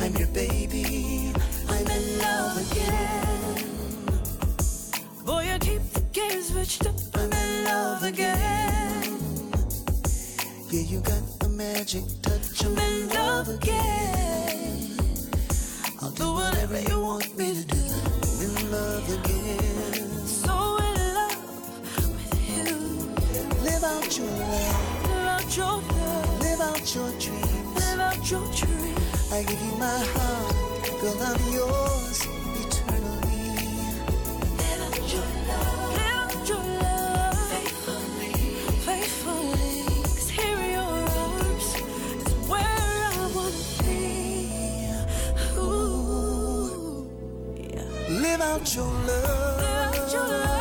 I'm 0.10 0.18
your 0.18 0.28
baby. 0.30 1.32
I'm 1.68 1.88
in 1.88 2.18
love 2.18 2.58
again. 2.72 3.64
Boy, 5.24 5.52
I 5.54 5.60
keep 5.60 5.84
the 5.94 6.02
game 6.12 6.42
switched 6.42 6.88
up. 6.88 6.96
I'm 7.14 7.32
in 7.32 7.64
love 7.66 8.02
again. 8.02 9.20
Yeah, 10.72 10.82
you 10.82 11.00
got 11.02 11.22
the 11.40 11.50
magic 11.50 12.06
touch. 12.24 12.66
I'm 12.66 12.76
in 12.80 13.10
love 13.10 13.50
again. 13.50 14.98
I'll 16.02 16.10
do 16.10 16.34
whatever 16.34 16.82
you 16.82 17.02
want 17.02 17.38
me 17.38 17.54
to 17.54 17.64
do. 17.68 17.78
I'm 17.78 18.58
in 18.58 18.72
love 18.72 19.08
again. 19.14 20.26
So 20.26 20.78
in 20.88 20.96
love 21.14 21.38
with 22.10 22.50
you. 22.50 22.66
Live 23.64 23.84
out 23.84 24.18
your 24.18 24.26
life. 24.26 25.06
Live 25.06 25.28
out 25.28 25.56
your 25.56 25.82
love. 25.82 26.40
Live 26.42 26.62
out 26.62 26.96
your 26.96 27.12
dreams. 27.20 27.76
Live 27.76 28.00
out 28.00 28.32
your 28.32 28.52
dream. 28.54 29.19
I 29.32 29.44
give 29.44 29.62
you 29.62 29.74
my 29.78 30.00
heart. 30.14 30.56
Girl, 31.02 31.18
I'm 31.22 31.54
yours 31.54 32.28
eternally. 32.64 33.56
Live 34.58 34.82
out 34.88 35.14
your 35.14 35.28
love. 35.50 35.94
Live 35.98 36.18
out 36.24 36.50
your 36.50 36.64
love. 36.84 37.38
Faithfully. 37.52 38.34
Faithfully. 38.88 40.04
'Cause 40.04 40.30
here 40.30 40.58
in 40.66 40.72
your 40.72 40.96
arms 41.26 41.68
is 42.26 42.34
where 42.50 42.64
I 43.14 43.32
wanna 43.36 43.66
be. 43.84 44.90
Ooh. 45.60 47.10
Yeah. 47.74 48.22
Live 48.24 48.42
out 48.42 48.76
your 48.76 48.92
love. 49.10 49.62
Live 49.62 50.00
out 50.00 50.14
your 50.14 50.28
love. 50.28 50.59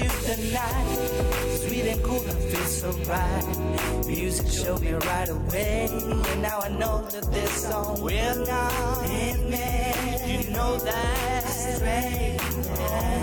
Into 0.00 0.22
the 0.26 0.36
night. 0.52 1.60
Sweet 1.60 1.86
and 1.92 2.02
cool, 2.02 2.20
I 2.20 2.34
feel 2.50 2.64
so 2.64 2.90
right. 3.10 4.06
Music 4.06 4.46
showed 4.48 4.80
me 4.82 4.92
right 4.92 5.28
away. 5.28 5.88
And 5.90 6.42
now 6.42 6.60
I 6.60 6.68
know 6.68 7.06
that 7.10 7.30
this 7.32 7.50
song 7.68 8.02
will 8.02 8.46
not 8.46 9.02
me. 9.02 9.90
You 10.26 10.50
know 10.50 10.78
that's 10.78 11.80
right. 11.82 12.38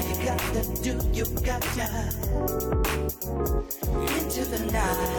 You 0.08 0.16
got 0.26 0.40
to 0.54 0.62
do, 0.84 0.94
you 1.14 1.26
got 1.46 1.62
to 1.62 1.68
into 4.38 4.46
the 4.46 4.60
night. 4.72 5.18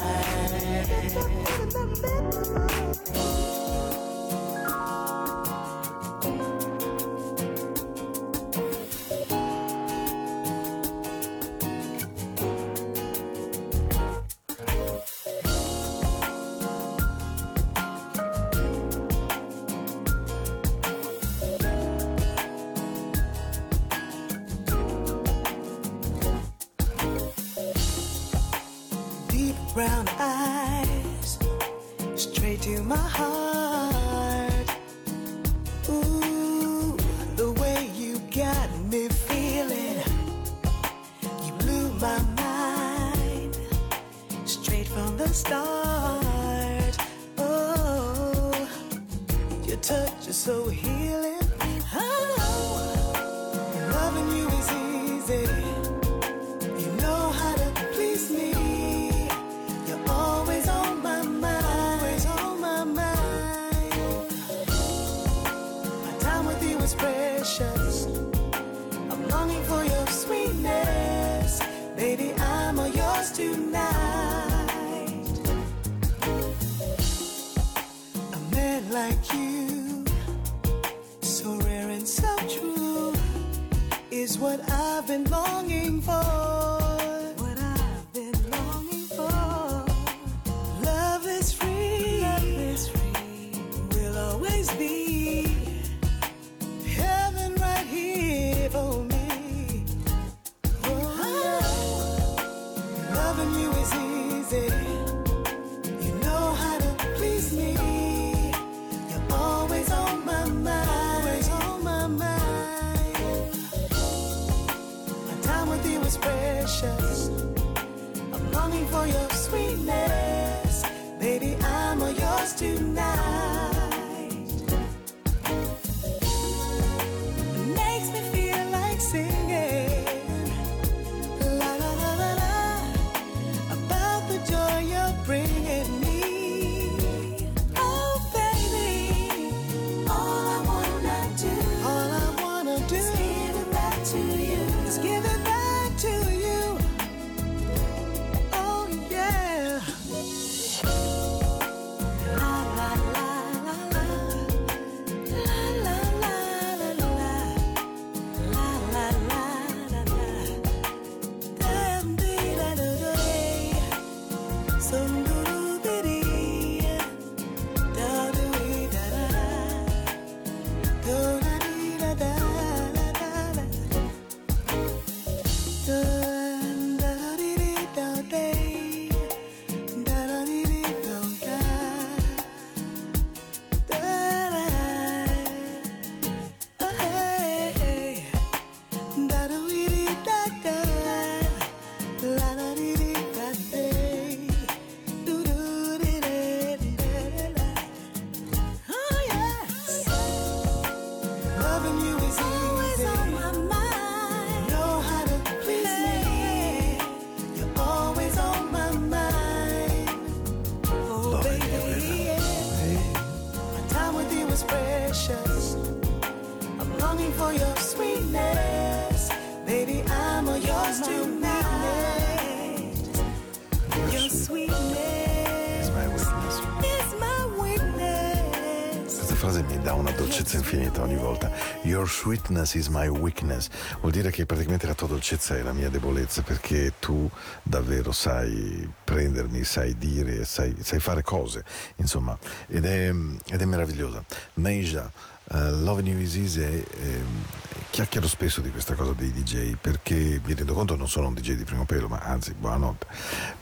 Your 232.04 232.12
sweetness 232.12 232.74
is 232.74 232.88
my 232.88 233.08
weakness. 233.08 233.70
Vuol 234.02 234.12
dire 234.12 234.30
che 234.30 234.44
praticamente 234.44 234.86
la 234.86 234.92
tua 234.92 235.06
dolcezza 235.06 235.56
è 235.56 235.62
la 235.62 235.72
mia 235.72 235.88
debolezza 235.88 236.42
perché 236.42 236.92
tu 236.98 237.30
davvero 237.62 238.12
sai 238.12 238.86
prendermi, 239.02 239.64
sai 239.64 239.96
dire, 239.96 240.44
sai, 240.44 240.76
sai 240.82 241.00
fare 241.00 241.22
cose, 241.22 241.64
insomma, 241.96 242.36
ed 242.66 242.84
è, 242.84 243.08
ed 243.08 243.58
è 243.58 243.64
meravigliosa. 243.64 244.22
Meja, 244.56 245.10
uh, 245.44 245.56
Loving 245.82 246.08
You 246.08 246.20
Is 246.20 246.36
Easy, 246.36 246.62
ehm, 246.62 247.44
chiacchiero 247.88 248.28
spesso 248.28 248.60
di 248.60 248.70
questa 248.70 248.92
cosa 248.92 249.12
dei 249.12 249.32
DJ 249.32 249.76
perché 249.80 250.42
mi 250.44 250.52
rendo 250.52 250.74
conto 250.74 250.96
non 250.96 251.08
sono 251.08 251.28
un 251.28 251.32
DJ 251.32 251.54
di 251.54 251.64
primo 251.64 251.86
pelo, 251.86 252.08
ma 252.08 252.18
anzi, 252.18 252.52
buonanotte. 252.52 253.06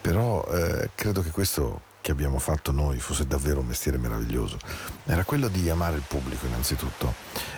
Però 0.01 0.45
eh, 0.51 0.91
credo 0.97 1.23
che 1.23 1.31
questo 1.31 1.91
che 2.03 2.11
abbiamo 2.11 2.39
fatto 2.39 2.73
noi 2.73 2.99
fosse 2.99 3.27
davvero 3.27 3.61
un 3.61 3.67
mestiere 3.67 3.97
meraviglioso. 3.97 4.59
Era 5.07 5.25
quello 5.25 5.49
di 5.49 5.71
amare 5.71 5.97
il 5.97 6.03
pubblico 6.07 6.45
innanzitutto. 6.45 7.15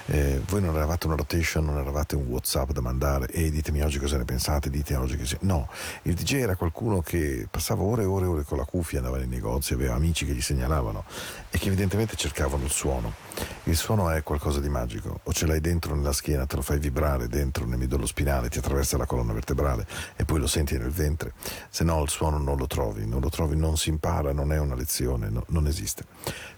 Eh, 0.07 0.41
voi 0.47 0.61
non 0.61 0.77
eravate 0.77 1.07
una 1.07 1.17
rotation 1.17 1.65
non 1.65 1.79
eravate 1.79 2.15
un 2.15 2.27
whatsapp 2.27 2.73
da 2.73 2.83
mandare 2.83 3.27
e 3.29 3.51
ditemi 3.51 3.81
oggi 3.81 3.99
cosa 3.99 4.19
ne 4.19 4.25
pensate 4.25 4.69
ditemi 4.69 5.03
oggi 5.03 5.17
che 5.17 5.39
no 5.41 5.67
il 6.03 6.13
DJ 6.13 6.35
era 6.35 6.57
qualcuno 6.57 7.01
che 7.01 7.47
passava 7.51 7.83
ore 7.83 8.03
e 8.03 8.05
ore 8.05 8.27
e 8.27 8.29
ore 8.29 8.43
con 8.43 8.59
la 8.59 8.67
cuffia 8.67 8.99
andava 8.99 9.17
nei 9.17 9.29
negozi 9.29 9.73
aveva 9.73 9.95
amici 9.95 10.27
che 10.27 10.35
gli 10.35 10.43
segnalavano 10.43 11.05
e 11.49 11.57
che 11.57 11.69
evidentemente 11.69 12.17
cercavano 12.17 12.65
il 12.65 12.71
suono 12.71 13.24
il 13.65 13.77
suono 13.77 14.11
è 14.11 14.23
qualcosa 14.23 14.61
di 14.61 14.69
magico. 14.69 15.21
O 15.25 15.33
ce 15.33 15.47
l'hai 15.47 15.61
dentro 15.61 15.95
nella 15.95 16.13
schiena 16.13 16.47
te 16.47 16.57
lo 16.57 16.63
fai 16.63 16.79
vibrare 16.79 17.29
dentro 17.29 17.65
nel 17.65 17.79
midollo 17.79 18.07
spinale 18.07 18.49
ti 18.49 18.59
attraversa 18.59 18.97
la 18.97 19.07
colonna 19.07 19.33
vertebrale 19.33 19.87
e 20.17 20.25
poi 20.25 20.39
lo 20.39 20.47
senti 20.47 20.77
nel 20.77 20.91
ventre. 20.91 21.33
Se 21.71 21.85
no 21.85 22.03
il 22.03 22.09
suono 22.09 22.39
non 22.39 22.57
lo 22.57 22.67
trovi 22.67 23.07
non 23.07 23.21
lo 23.21 23.31
trovi 23.31 23.57
non 23.57 23.77
si 23.77 23.89
impara 23.89 24.33
non 24.33 24.53
è 24.53 24.59
una 24.59 24.75
lezione 24.75 25.29
no- 25.29 25.45
non 25.49 25.67
esiste. 25.67 26.05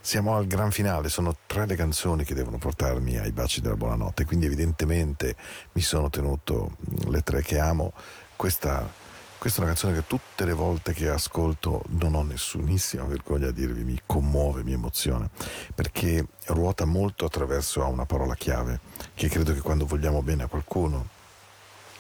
Siamo 0.01 0.37
al 0.37 0.47
gran 0.47 0.71
finale 0.71 1.09
sono 1.09 1.37
tre 1.47 1.67
le 1.67 1.77
canzoni 1.77 2.25
che 2.25 2.35
devono 2.35 2.59
portarmi 2.59 3.19
ai 3.19 3.33
baci 3.33 3.61
della 3.61 3.77
buonanotte 3.77 4.25
quindi 4.25 4.47
evidentemente 4.47 5.37
mi 5.73 5.83
sono 5.83 6.11
tenuto 6.11 6.77
mm, 6.79 7.11
le 7.11 7.23
tre 7.23 7.43
che 7.43 7.59
amo. 7.59 7.93
Questa 8.37 9.05
Questa 9.39 9.61
è 9.61 9.65
una 9.65 9.75
canzone 9.75 10.01
che 10.01 10.07
tutte 10.09 10.45
le 10.45 10.55
volte 10.55 10.93
che 10.93 11.09
ascolto 11.09 11.85
non 11.89 12.15
ho 12.15 12.23
nessunissima 12.23 13.05
vergogna 13.05 13.49
a 13.49 13.53
dirvi, 13.53 13.85
mi 13.85 14.01
commuove, 14.05 14.65
mi 14.65 14.73
emoziona, 14.73 15.29
perché 15.73 16.27
ruota 16.47 16.85
molto 16.85 17.27
attraverso 17.27 17.85
a 17.85 17.87
una 17.87 18.07
parola 18.07 18.35
chiave, 18.35 18.81
che 19.15 19.29
credo 19.29 19.53
che 19.53 19.61
quando 19.61 19.87
vogliamo 19.87 20.23
bene 20.23 20.45
a 20.45 20.47
qualcuno, 20.47 21.07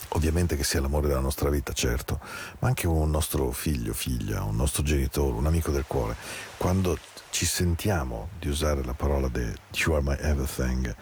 ovviamente 0.08 0.56
che 0.56 0.64
sia 0.64 0.80
l'amore 0.80 1.06
della 1.06 1.20
nostra 1.20 1.48
vita, 1.48 1.72
certo, 1.72 2.18
ma 2.60 2.68
anche 2.68 2.88
un 2.88 3.10
nostro 3.10 3.52
figlio, 3.52 3.92
figlia, 3.92 4.42
un 4.42 4.56
nostro 4.56 4.82
genitore, 4.82 5.36
un 5.36 5.46
amico 5.46 5.70
del 5.70 5.84
cuore, 5.86 6.16
quando 6.56 6.98
ci 7.30 7.44
sentiamo 7.44 8.30
di 8.40 8.48
usare 8.48 8.82
la 8.82 8.94
parola 8.94 9.28
de 9.28 9.54
You 9.74 9.94
are 9.94 10.02
my 10.02 10.16
everything, 10.20 10.92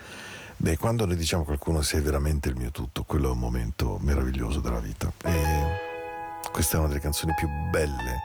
beh, 0.56 0.76
quando 0.76 1.06
noi 1.06 1.16
diciamo 1.16 1.44
a 1.44 1.46
qualcuno 1.46 1.80
sei 1.80 2.02
veramente 2.02 2.50
il 2.50 2.56
mio 2.56 2.70
tutto, 2.70 3.04
quello 3.04 3.28
è 3.28 3.32
un 3.32 3.38
momento 3.38 3.98
meraviglioso 4.02 4.60
della 4.60 4.80
vita. 4.80 5.10
E 5.22 5.93
questa 6.54 6.76
è 6.76 6.78
una 6.78 6.86
delle 6.86 7.00
canzoni 7.00 7.34
più 7.34 7.48
belle 7.48 8.22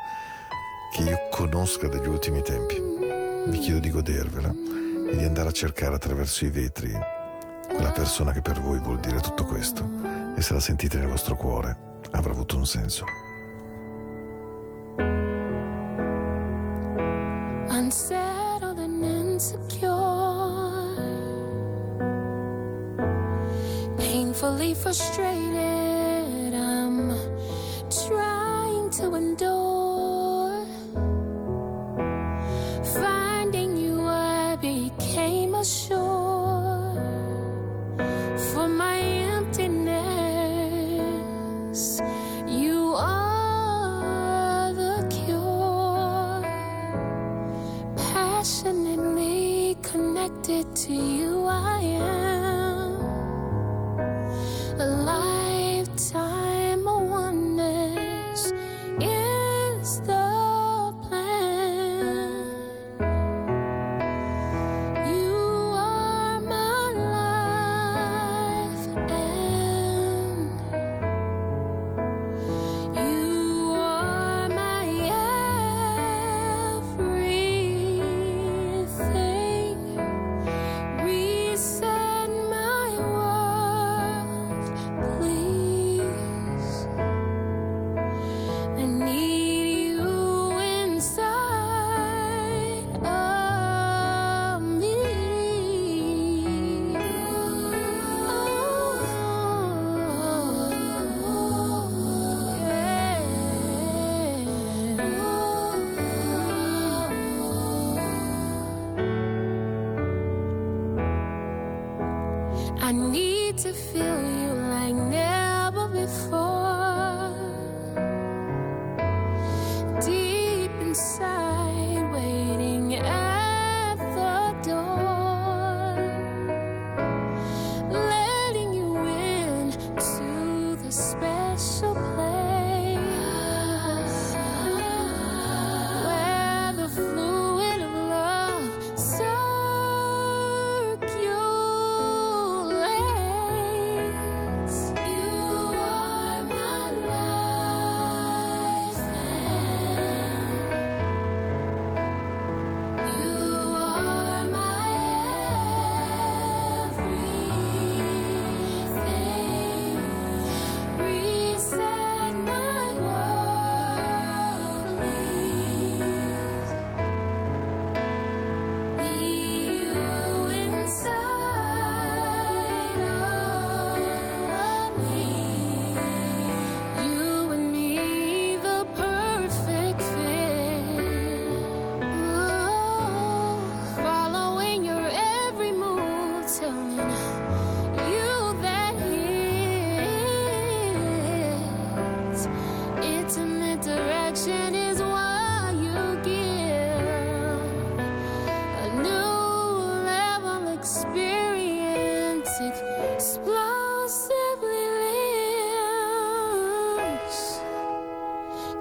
che 0.92 1.02
io 1.02 1.18
conosca 1.32 1.88
degli 1.88 2.06
ultimi 2.06 2.44
tempi. 2.44 2.80
Vi 3.48 3.58
chiedo 3.58 3.80
di 3.80 3.90
godervela 3.90 4.54
e 5.10 5.18
di 5.18 5.24
andare 5.24 5.50
a 5.50 5.52
cercare 5.52 5.96
attraverso 5.96 6.46
i 6.46 6.52
vetri 6.52 6.92
la 6.92 7.92
persona 7.92 8.32
che 8.32 8.42
per 8.42 8.62
voi 8.62 8.78
vuol 8.78 9.00
dire 9.00 9.20
tutto 9.20 9.46
questo. 9.46 9.84
E 10.36 10.44
se 10.44 10.54
la 10.54 10.60
sentite 10.60 11.00
nel 11.00 11.08
vostro 11.08 11.36
cuore, 11.36 11.76
avrà 12.12 12.32
avuto 12.32 12.56
un 12.56 12.68
senso. 12.68 13.04
unsettled 17.72 18.78
and 18.78 19.04
insecure, 19.04 19.88
painfully 23.98 24.76
frustrated. 24.76 25.49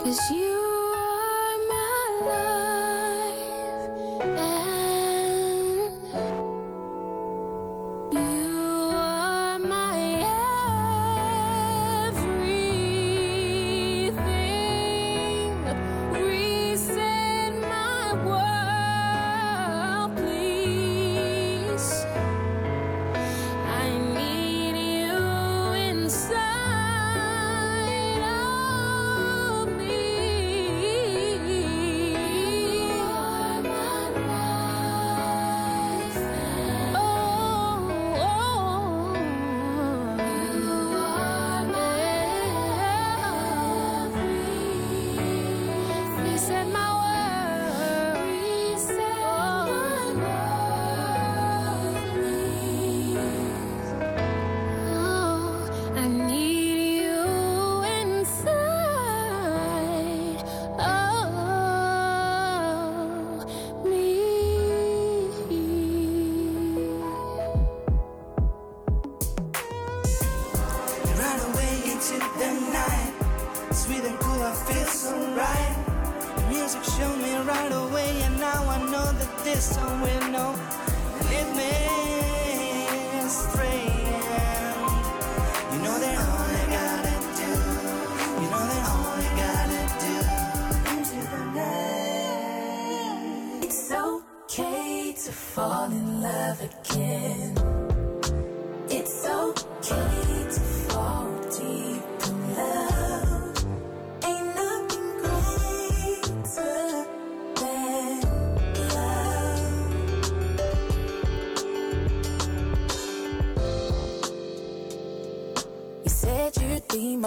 Cause 0.01 0.31
you 0.31 0.58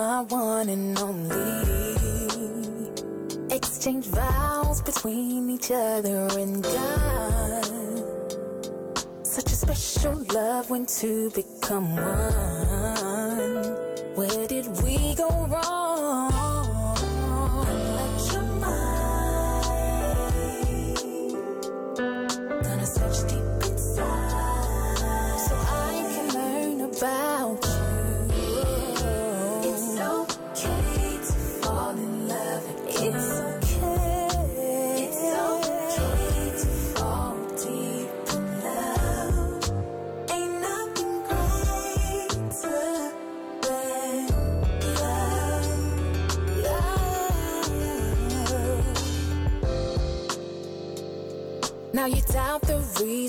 my 0.01 0.21
one 0.21 0.67
and 0.69 0.97
only. 0.97 1.45
Exchange 3.55 4.05
vows 4.05 4.81
between 4.81 5.47
each 5.55 5.69
other 5.69 6.27
and 6.41 6.63
God. 6.63 7.65
Such 9.21 9.51
a 9.51 9.57
special 9.65 10.15
love 10.33 10.71
when 10.71 10.87
two 10.87 11.29
become 11.31 11.95
one. 11.95 12.60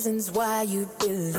Reasons 0.02 0.32
why 0.32 0.62
you 0.62 0.88
believe. 0.98 1.38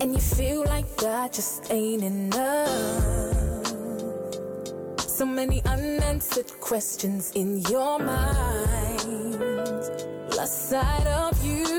And 0.00 0.14
you 0.14 0.18
feel 0.18 0.64
like 0.64 0.86
God 0.96 1.30
just 1.30 1.70
ain't 1.70 2.02
enough. 2.02 3.66
So 4.98 5.26
many 5.26 5.60
unanswered 5.66 6.50
questions 6.58 7.32
in 7.32 7.58
your 7.68 7.98
mind. 7.98 9.04
Lost 10.34 10.70
sight 10.70 11.06
of 11.06 11.44
you. 11.44 11.69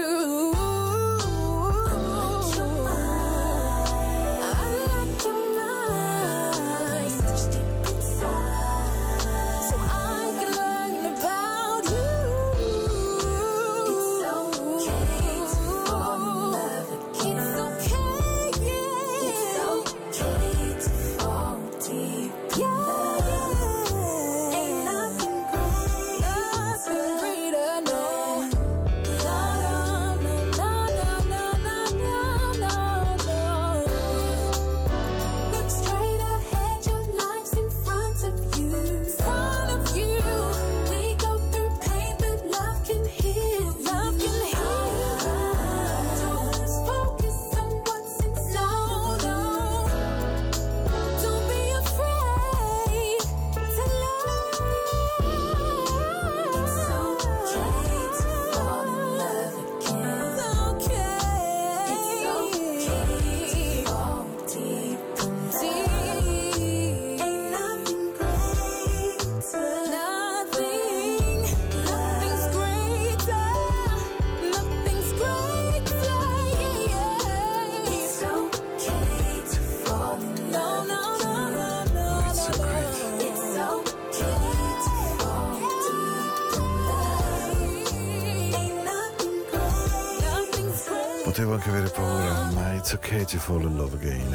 To 93.25 93.37
fall 93.37 93.61
in 93.61 93.75
love 93.75 93.95
again. 93.95 94.33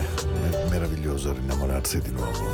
È 0.50 0.68
meraviglioso 0.68 1.32
rinnamorarsi 1.32 2.00
di 2.00 2.10
nuovo. 2.10 2.44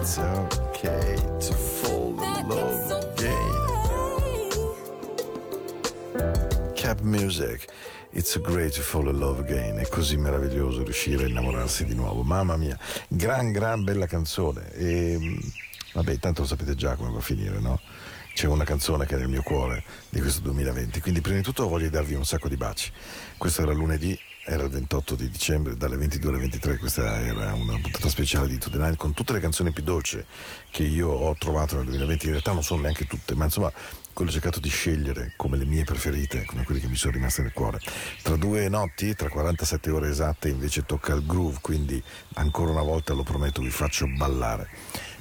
It's 0.00 0.18
okay 0.18 1.14
to 1.14 1.52
fall 1.54 2.14
in 2.22 2.48
love 2.48 2.92
again. 2.92 3.54
Cap 6.74 7.00
Music. 7.00 7.66
It's 8.10 8.38
great 8.40 8.72
to 8.74 8.82
fall 8.82 9.08
in 9.08 9.18
love 9.18 9.40
again. 9.40 9.78
È 9.78 9.86
così 9.88 10.16
meraviglioso 10.16 10.82
riuscire 10.82 11.24
a 11.24 11.28
innamorarsi 11.28 11.84
di 11.84 11.94
nuovo. 11.94 12.22
Mamma 12.22 12.56
mia, 12.56 12.78
gran, 13.08 13.52
gran 13.52 13.84
bella 13.84 14.06
canzone. 14.06 14.72
E, 14.72 15.18
mh, 15.18 15.52
vabbè, 15.92 16.18
tanto 16.18 16.40
lo 16.42 16.46
sapete 16.46 16.74
già 16.74 16.94
come 16.96 17.10
va 17.10 17.18
a 17.18 17.22
finire, 17.22 17.58
no? 17.60 17.80
C'è 18.36 18.46
una 18.46 18.64
canzone 18.64 19.06
che 19.06 19.14
è 19.14 19.18
nel 19.18 19.30
mio 19.30 19.40
cuore 19.40 19.82
di 20.10 20.20
questo 20.20 20.42
2020. 20.42 21.00
Quindi, 21.00 21.22
prima 21.22 21.38
di 21.38 21.42
tutto, 21.42 21.66
voglio 21.70 21.88
darvi 21.88 22.12
un 22.12 22.26
sacco 22.26 22.50
di 22.50 22.56
baci. 22.58 22.92
Questo 23.38 23.62
era 23.62 23.72
lunedì, 23.72 24.14
era 24.44 24.64
il 24.64 24.68
28 24.68 25.14
di 25.14 25.30
dicembre, 25.30 25.74
dalle 25.74 25.96
22 25.96 26.28
alle 26.28 26.40
23. 26.40 26.76
Questa 26.76 27.18
era 27.22 27.54
una 27.54 27.78
puntata 27.80 28.10
speciale 28.10 28.48
di 28.48 28.58
To 28.58 28.68
The 28.68 28.76
Night 28.76 28.96
con 28.96 29.14
tutte 29.14 29.32
le 29.32 29.40
canzoni 29.40 29.72
più 29.72 29.82
dolci 29.82 30.22
che 30.70 30.82
io 30.82 31.08
ho 31.08 31.34
trovato 31.38 31.76
nel 31.76 31.86
2020. 31.86 32.26
In 32.26 32.32
realtà 32.32 32.52
non 32.52 32.62
sono 32.62 32.82
neanche 32.82 33.06
tutte, 33.06 33.34
ma 33.34 33.44
insomma, 33.44 33.72
quello 34.12 34.30
ho 34.30 34.34
cercato 34.34 34.60
di 34.60 34.68
scegliere 34.68 35.32
come 35.36 35.56
le 35.56 35.64
mie 35.64 35.84
preferite, 35.84 36.44
come 36.44 36.62
quelle 36.64 36.80
che 36.80 36.88
mi 36.88 36.96
sono 36.96 37.14
rimaste 37.14 37.40
nel 37.40 37.54
cuore. 37.54 37.80
Tra 38.20 38.36
due 38.36 38.68
notti, 38.68 39.14
tra 39.14 39.30
47 39.30 39.90
ore 39.90 40.10
esatte, 40.10 40.50
invece 40.50 40.84
tocca 40.84 41.14
il 41.14 41.24
groove, 41.24 41.56
quindi 41.62 42.02
ancora 42.34 42.70
una 42.70 42.82
volta 42.82 43.14
lo 43.14 43.22
prometto, 43.22 43.62
vi 43.62 43.70
faccio 43.70 44.06
ballare. 44.06 44.68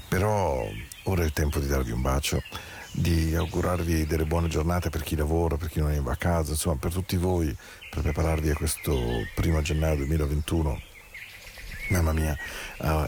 Però 0.09 0.67
ora 1.03 1.21
è 1.21 1.25
il 1.25 1.31
tempo 1.31 1.59
di 1.59 1.67
darvi 1.67 1.91
un 1.91 2.01
bacio, 2.01 2.43
di 2.95 3.35
augurarvi 3.35 4.05
delle 4.05 4.25
buone 4.25 4.47
giornate 4.47 4.89
per 4.89 5.03
chi 5.03 5.15
lavora, 5.15 5.57
per 5.57 5.69
chi 5.69 5.79
non 5.79 5.91
è 5.91 5.97
in 5.97 6.03
vacanza, 6.03 6.51
insomma 6.51 6.77
per 6.77 6.93
tutti 6.93 7.17
voi, 7.17 7.55
per 7.89 8.01
prepararvi 8.01 8.49
a 8.49 8.55
questo 8.55 8.93
primo 9.35 9.61
gennaio 9.61 9.97
2021 9.97 10.94
Mamma 11.89 12.13
mia, 12.13 12.35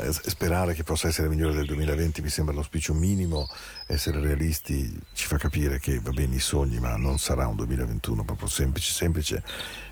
e 0.02 0.12
sperare 0.12 0.76
che 0.76 0.84
possa 0.84 1.08
essere 1.08 1.28
migliore 1.30 1.54
del 1.54 1.66
2020 1.66 2.22
mi 2.22 2.30
sembra 2.30 2.54
l'auspicio 2.54 2.94
minimo, 2.94 3.50
essere 3.88 4.20
realisti 4.20 5.00
ci 5.14 5.26
fa 5.26 5.38
capire 5.38 5.80
che 5.80 6.00
va 6.00 6.12
bene 6.12 6.36
i 6.36 6.40
sogni, 6.40 6.80
ma 6.80 6.96
non 6.96 7.18
sarà 7.18 7.48
un 7.48 7.56
2021 7.56 8.24
proprio 8.24 8.48
semplice, 8.48 8.94
semplice. 8.94 9.44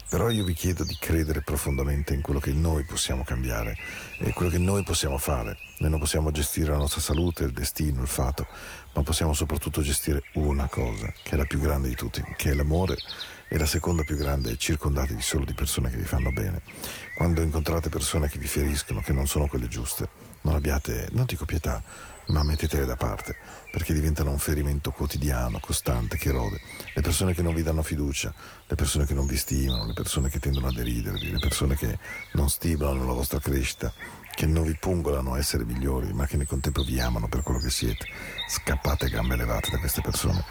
Però 0.08 0.30
io 0.30 0.44
vi 0.44 0.54
chiedo 0.54 0.84
di 0.84 0.96
credere 1.00 1.42
profondamente 1.42 2.14
in 2.14 2.22
quello 2.22 2.40
che 2.40 2.54
noi 2.54 2.84
possiamo 2.84 3.24
cambiare 3.24 3.76
e 4.20 4.34
quello 4.34 4.52
che 4.52 4.60
noi 4.60 4.84
possiamo 4.84 5.18
fare. 5.18 5.58
Noi 5.80 5.90
non 5.90 6.00
possiamo 6.00 6.30
gestire 6.30 6.70
la 6.70 6.78
nostra 6.78 7.02
salute, 7.02 7.46
il 7.46 7.52
destino, 7.52 8.04
il 8.04 8.08
fato, 8.08 8.46
ma 8.94 9.02
possiamo 9.02 9.34
soprattutto 9.34 9.82
gestire 9.82 10.22
una 10.34 10.68
cosa, 10.68 11.12
che 11.24 11.32
è 11.32 11.38
la 11.38 11.46
più 11.46 11.60
grande 11.60 11.90
di 11.90 11.96
tutti, 11.96 12.24
che 12.38 12.52
è 12.52 12.54
l'amore 12.54 12.98
e 13.48 13.58
la 13.58 13.66
seconda 13.66 14.04
più 14.04 14.16
grande 14.16 14.52
è 14.52 14.58
circondatevi 14.58 15.22
solo 15.22 15.44
di 15.44 15.54
persone 15.54 15.90
che 15.90 15.98
vi 15.98 16.06
fanno 16.06 16.32
bene. 16.32 16.62
Quando 17.16 17.42
incontrate 17.42 17.88
persone 17.88 18.28
che 18.28 18.38
vi 18.38 18.48
feriscono, 18.48 19.00
che 19.00 19.14
non 19.14 19.26
sono 19.26 19.48
quelle 19.48 19.70
giuste, 19.70 20.10
non 20.42 20.54
abbiate, 20.54 21.08
non 21.14 21.24
dico 21.24 21.46
pietà, 21.46 21.82
ma 22.28 22.44
mettetele 22.44 22.86
da 22.86 22.98
parte, 22.98 23.38
perché 23.72 23.94
diventano 23.94 24.32
un 24.32 24.38
ferimento 24.38 24.92
quotidiano, 24.92 25.60
costante, 25.60 26.18
che 26.18 26.32
rode. 26.32 26.60
Le 26.94 27.02
persone 27.02 27.34
che 27.34 27.42
non 27.42 27.54
vi 27.54 27.64
danno 27.64 27.84
fiducia, 27.84 28.34
le 28.68 28.76
persone 28.76 29.06
che 29.06 29.14
non 29.14 29.28
vi 29.28 29.38
stimano, 29.38 29.86
le 29.86 29.94
persone 29.94 30.28
che 30.30 30.40
tendono 30.40 30.68
a 30.68 30.74
deridervi, 30.74 31.32
le 31.32 31.40
persone 31.40 31.76
che 31.76 31.98
non 32.34 32.50
stimolano 32.50 33.06
la 33.06 33.14
vostra 33.14 33.40
crescita, 33.40 33.94
che 34.34 34.46
non 34.46 34.64
vi 34.64 34.76
pungolano 34.76 35.34
a 35.34 35.38
essere 35.38 35.64
migliori, 35.64 36.12
ma 36.12 36.26
che 36.26 36.36
nel 36.36 36.48
contempo 36.48 36.84
vi 36.84 37.00
amano 37.00 37.30
per 37.30 37.44
quello 37.44 37.60
che 37.60 37.70
siete. 37.70 38.06
Scappate 38.50 39.10
gambe 39.10 39.38
levate 39.38 39.72
da 39.72 39.78
queste 39.78 40.02
persone 40.02 40.44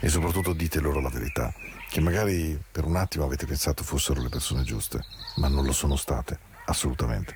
e 0.00 0.08
soprattutto 0.08 0.54
dite 0.54 0.80
loro 0.80 1.00
la 1.00 1.10
verità, 1.10 1.52
che 1.90 2.00
magari 2.00 2.58
per 2.72 2.84
un 2.84 2.96
attimo 2.96 3.24
avete 3.24 3.44
pensato 3.44 3.84
fossero 3.84 4.22
le 4.22 4.30
persone 4.30 4.62
giuste, 4.62 5.04
ma 5.36 5.48
non 5.48 5.64
lo 5.64 5.72
sono 5.72 5.96
state, 5.96 6.38
assolutamente. 6.66 7.34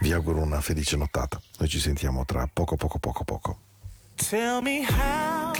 Vi 0.00 0.12
auguro 0.12 0.40
una 0.42 0.60
felice 0.60 0.96
nottata. 0.96 1.40
Noi 1.58 1.68
ci 1.68 1.80
sentiamo 1.80 2.24
tra 2.24 2.48
poco, 2.52 2.76
poco, 2.76 2.98
poco, 2.98 3.24
poco. 3.24 3.58
Tell 4.16 4.60
me 4.62 4.84
how, 4.86 5.52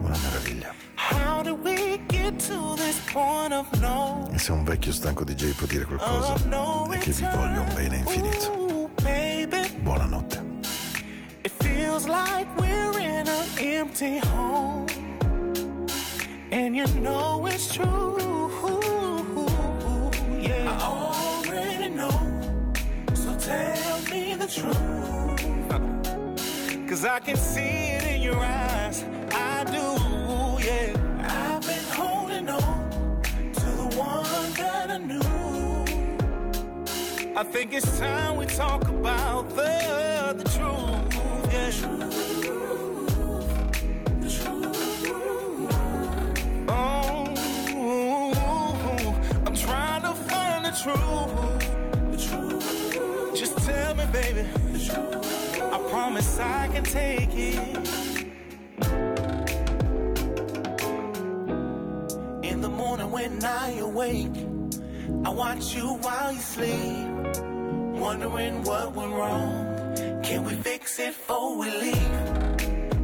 Una 0.00 0.16
meraviglia. 0.18 0.72
how 0.96 1.42
did 1.42 1.58
we 1.62 2.00
get 2.08 2.38
to 2.46 2.74
this 2.76 2.98
point 3.12 3.52
of 3.52 3.66
no, 3.80 4.28
E 4.32 4.38
se 4.38 4.52
un 4.52 4.64
vecchio 4.64 4.92
stanco 4.92 5.24
DJ 5.24 5.52
può 5.54 5.66
dire 5.66 5.84
qualcosa, 5.84 6.32
of 6.32 6.44
no 6.46 6.88
è 6.90 6.98
che 6.98 7.10
vi 7.12 7.22
voglio 7.22 7.60
un 7.62 7.72
bene 7.74 7.96
infinito. 7.98 8.52
Ooh, 8.52 8.90
Buonanotte. 9.82 10.42
it 11.44 11.52
feels 11.62 12.06
like 12.06 12.46
we're 12.58 12.98
in 12.98 13.26
an 13.28 13.46
empty 13.58 14.18
home, 14.18 14.86
and 16.50 16.74
you 16.74 16.86
know 17.00 17.46
it's 17.46 17.68
true. 17.72 18.75
Already 20.80 21.88
know. 21.88 22.10
So 23.14 23.36
tell 23.38 24.00
me 24.10 24.34
the 24.34 24.46
truth. 24.46 24.88
Cause 26.88 27.04
I 27.04 27.18
can 27.20 27.36
see 27.36 27.60
it 27.96 28.04
in 28.04 28.22
your 28.22 28.38
eyes. 28.38 29.04
I 29.32 29.64
do, 29.64 29.84
yeah. 30.64 30.94
I've 31.20 31.62
been 31.62 31.84
holding 31.92 32.48
on 32.48 33.22
to 33.54 33.66
the 33.82 33.96
one 33.98 34.52
that 34.54 34.90
I 34.90 34.98
knew. 34.98 35.20
I 37.36 37.42
think 37.42 37.74
it's 37.74 37.98
time 37.98 38.36
we 38.36 38.46
talk 38.46 38.88
about 38.88 39.50
the, 39.50 40.34
the 40.38 40.44
truth. 40.44 41.52
Yeah. 41.52 41.70
Oh, 41.84 42.35
truth. 50.94 52.60
Just 53.34 53.58
tell 53.58 53.94
me, 53.94 54.04
baby. 54.12 54.46
I 55.60 55.78
promise 55.90 56.38
I 56.38 56.68
can 56.68 56.84
take 56.84 57.30
it. 57.34 57.88
In 62.42 62.60
the 62.60 62.68
morning 62.68 63.10
when 63.10 63.44
I 63.44 63.72
awake, 63.78 64.36
I 65.24 65.30
watch 65.30 65.74
you 65.74 65.94
while 65.94 66.32
you 66.32 66.40
sleep. 66.40 67.08
Wondering 68.00 68.62
what 68.62 68.94
went 68.94 69.12
wrong. 69.12 69.94
Can 70.22 70.44
we 70.44 70.54
fix 70.54 70.98
it 71.00 71.08
before 71.08 71.58
we 71.58 71.70
leave? 71.70 72.20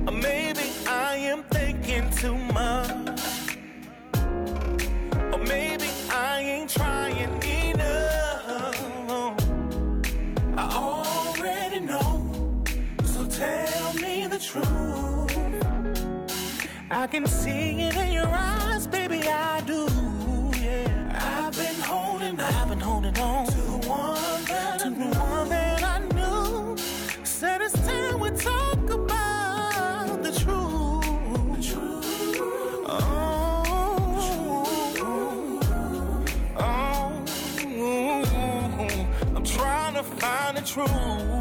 Or 0.07 0.13
maybe 0.13 0.71
I 0.87 1.17
am 1.17 1.43
thinking 1.45 2.11
too 2.11 2.37
much. 2.37 3.12
I 16.95 17.07
can 17.07 17.27
see 17.27 17.81
it 17.81 17.97
in 17.97 18.13
your 18.13 18.27
eyes, 18.27 18.87
baby. 18.87 19.23
I 19.27 19.63
do. 19.63 19.89
Yeah. 20.61 21.47
I've 21.47 21.57
been 21.57 21.81
holding, 21.81 22.39
I've 22.39 22.69
been 22.69 22.81
holding 22.81 23.19
on 23.19 23.47
to 23.47 23.57
the 23.57 23.89
one 23.89 24.45
that 24.45 24.81
to 24.81 24.91
the 24.91 25.19
one 25.19 25.49
that 25.49 25.83
I 25.83 26.01
knew. 26.15 26.77
Said 27.25 27.63
it's 27.63 27.73
time 27.87 28.21
we 28.21 28.29
talk 28.33 28.91
about 28.91 30.23
the 30.23 30.33
truth. 30.33 31.57
The 31.57 31.63
truth. 31.63 32.05
Oh. 32.87 33.65
Oh. 36.59 37.25
I'm 39.35 39.45
trying 39.45 39.95
to 39.95 40.03
find 40.03 40.59
the 40.59 40.61
truth. 40.61 41.32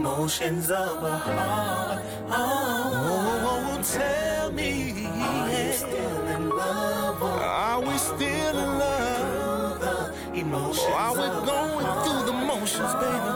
Emotions 0.00 0.70
of 0.70 1.02
a 1.02 1.18
heart? 1.18 2.02
Oh, 2.30 3.78
tell 3.84 4.50
me, 4.50 5.06
are 5.06 5.50
you 5.50 5.72
still 5.74 6.26
in 6.36 6.48
love 6.48 7.22
or 7.22 7.28
are 7.28 7.80
we 7.82 7.98
still 7.98 8.56
in 8.64 8.78
love? 8.78 9.80
The 9.80 10.40
emotions 10.40 10.86
or 10.88 10.94
are 11.04 11.14
we 11.20 11.26
going 11.52 11.86
through 12.02 12.22
the 12.30 12.36
motions, 12.50 12.94
baby? 13.02 13.32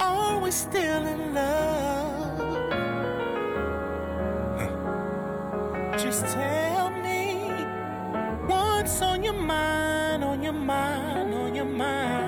Are 0.00 0.40
we 0.40 0.50
still 0.50 1.06
in 1.14 1.34
love? 1.34 2.38
Just 5.98 6.24
tell 6.32 6.88
me 7.06 7.44
what's 8.46 9.02
on 9.02 9.22
your 9.22 9.34
mind, 9.34 10.24
on 10.24 10.42
your 10.42 10.54
mind, 10.54 11.34
on 11.34 11.54
your 11.54 11.66
mind. 11.66 12.21